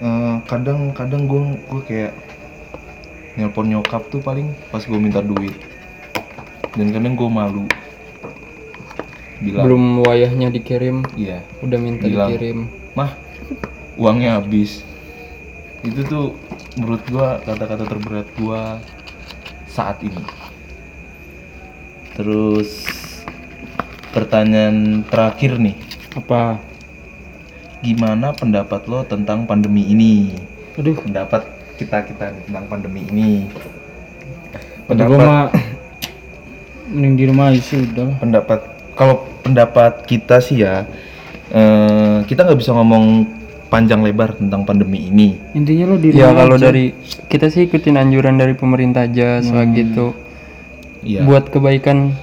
Eh, 0.00 0.34
kadang 0.50 0.80
kadang 0.90 1.22
gue 1.30 1.40
gue 1.70 1.80
kayak 1.86 2.12
nelpon 3.38 3.70
nyokap 3.70 4.02
tuh 4.10 4.18
paling 4.18 4.50
pas 4.74 4.82
gue 4.82 4.98
minta 4.98 5.22
duit. 5.22 5.54
Dan 6.74 6.90
kadang 6.90 7.14
gue 7.14 7.28
malu. 7.30 7.64
Bilang 9.40 9.64
belum 9.64 9.82
wayahnya 10.04 10.52
dikirim. 10.52 11.06
Iya. 11.16 11.40
Udah 11.64 11.78
minta 11.80 12.04
Bilang. 12.04 12.28
dikirim. 12.34 12.58
Mah 12.98 13.14
uangnya 13.96 14.42
habis. 14.42 14.82
Itu 15.80 16.04
tuh 16.04 16.24
menurut 16.76 17.02
gua 17.08 17.40
kata-kata 17.42 17.88
terberat 17.88 18.28
gua 18.36 18.78
saat 19.66 20.02
ini 20.04 20.18
terus 22.20 22.84
pertanyaan 24.12 25.00
terakhir 25.08 25.56
nih. 25.56 25.72
Apa? 26.20 26.60
Gimana 27.80 28.36
pendapat 28.36 28.84
lo 28.84 29.08
tentang 29.08 29.48
pandemi 29.48 29.88
ini? 29.88 30.36
Aduh. 30.76 31.00
Pendapat 31.00 31.48
kita 31.80 32.04
kita 32.04 32.36
nih 32.36 32.42
tentang 32.44 32.68
pandemi 32.68 33.08
ini. 33.08 33.48
Gua 34.84 35.16
mah 35.16 35.48
mending 36.92 37.14
di 37.16 37.24
rumah 37.24 37.48
aja 37.48 37.60
sih 37.64 37.88
udah. 37.88 38.20
Pendapat 38.20 38.68
kalau 38.92 39.24
pendapat 39.40 40.04
kita 40.04 40.44
sih 40.44 40.60
ya 40.60 40.84
eh, 41.48 42.20
kita 42.28 42.44
nggak 42.44 42.60
bisa 42.60 42.76
ngomong 42.76 43.24
panjang 43.72 44.04
lebar 44.04 44.36
tentang 44.36 44.68
pandemi 44.68 45.08
ini. 45.08 45.40
Intinya 45.56 45.88
lo 45.88 45.96
di 45.96 46.12
ya 46.12 46.28
rumah 46.28 46.44
kalau 46.44 46.56
aja. 46.60 46.68
dari 46.68 46.92
kita 47.32 47.48
sih 47.48 47.64
ikutin 47.64 47.96
anjuran 47.96 48.36
dari 48.36 48.52
pemerintah 48.52 49.08
aja 49.08 49.40
soal 49.40 49.72
gitu 49.72 50.28
ya 51.04 51.24
buat 51.24 51.48
kebaikan 51.48 52.16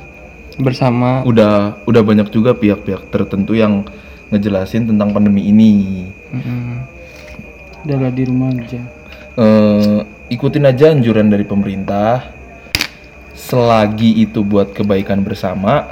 bersama. 0.57 1.21
Udah 1.23 1.81
udah 1.85 2.01
banyak 2.01 2.29
juga 2.33 2.57
pihak-pihak 2.57 3.13
tertentu 3.13 3.53
yang 3.53 3.85
ngejelasin 4.33 4.89
tentang 4.89 5.13
pandemi 5.13 5.47
ini. 5.47 6.05
Mm-mm. 6.33 6.83
udah 7.87 7.97
lah 8.03 8.11
di 8.11 8.23
rumah 8.27 8.51
aja. 8.51 8.81
Eh, 9.37 9.99
ikutin 10.33 10.67
aja 10.67 10.91
anjuran 10.91 11.31
dari 11.31 11.47
pemerintah. 11.47 12.35
Selagi 13.37 14.17
itu 14.17 14.41
buat 14.43 14.73
kebaikan 14.75 15.23
bersama 15.23 15.87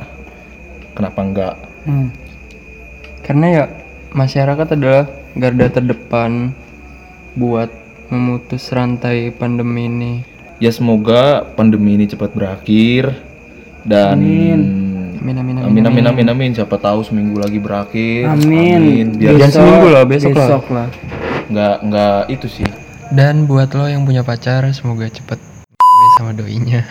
kenapa 0.97 1.19
enggak? 1.21 1.55
Hmm. 1.85 2.09
karena 3.21 3.45
ya 3.45 3.63
masyarakat 4.09 4.73
adalah 4.73 5.05
garda 5.37 5.69
terdepan 5.69 6.49
buat 7.37 7.69
memutus 8.09 8.73
rantai 8.73 9.29
pandemi 9.29 9.85
ini 9.85 10.13
ya 10.59 10.71
semoga 10.71 11.43
pandemi 11.55 11.99
ini 11.99 12.07
cepat 12.07 12.31
berakhir 12.31 13.15
dan 13.83 14.17
amin. 14.17 14.61
Amin 15.25 15.41
amin, 15.41 15.55
amin 15.57 15.83
amin 15.89 16.05
amin 16.05 16.27
amin. 16.29 16.51
siapa 16.53 16.77
tahu 16.77 17.01
seminggu 17.01 17.41
lagi 17.41 17.57
berakhir. 17.57 18.29
Amin, 18.29 19.17
biar 19.17 19.41
Jangan 19.41 19.51
seminggu 19.57 19.87
lah, 19.89 20.03
besok 20.05 20.37
lah. 20.37 20.45
besok 20.45 20.65
lah. 20.69 20.87
Nggak 21.49 21.75
nggak 21.81 22.19
itu 22.29 22.47
sih. 22.61 22.69
Dan 23.09 23.49
buat 23.49 23.73
lo 23.73 23.89
yang 23.89 24.05
punya 24.05 24.21
pacar 24.21 24.69
semoga 24.69 25.09
cepet 25.09 25.41
sama 26.21 26.37
doinya. 26.37 26.85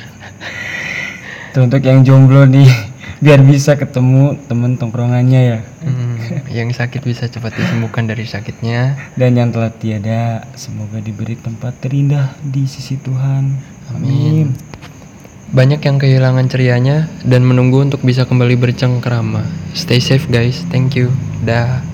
Untuk 1.54 1.78
yang 1.86 2.02
jomblo 2.02 2.42
nih 2.50 2.66
biar 3.24 3.38
bisa 3.46 3.78
ketemu 3.78 4.34
temen 4.50 4.74
tongkrongannya 4.82 5.40
ya. 5.54 5.58
Hmm, 5.86 6.03
yang 6.58 6.70
sakit 6.72 7.04
bisa 7.04 7.28
cepat 7.28 7.56
disembuhkan 7.56 8.08
dari 8.08 8.24
sakitnya 8.24 8.96
dan 9.14 9.36
yang 9.36 9.50
telah 9.50 9.72
tiada 9.72 10.44
semoga 10.58 11.00
diberi 11.00 11.36
tempat 11.38 11.78
terindah 11.80 12.36
di 12.42 12.64
sisi 12.64 12.96
Tuhan 13.00 13.74
Amin. 13.92 14.56
Banyak 15.54 15.86
yang 15.86 16.02
kehilangan 16.02 16.50
cerianya 16.50 17.06
dan 17.22 17.46
menunggu 17.46 17.84
untuk 17.84 18.02
bisa 18.02 18.26
kembali 18.26 18.58
bercengkrama. 18.58 19.44
Stay 19.76 20.02
safe 20.02 20.26
guys. 20.26 20.64
Thank 20.72 20.98
you. 20.98 21.12
Dah. 21.46 21.93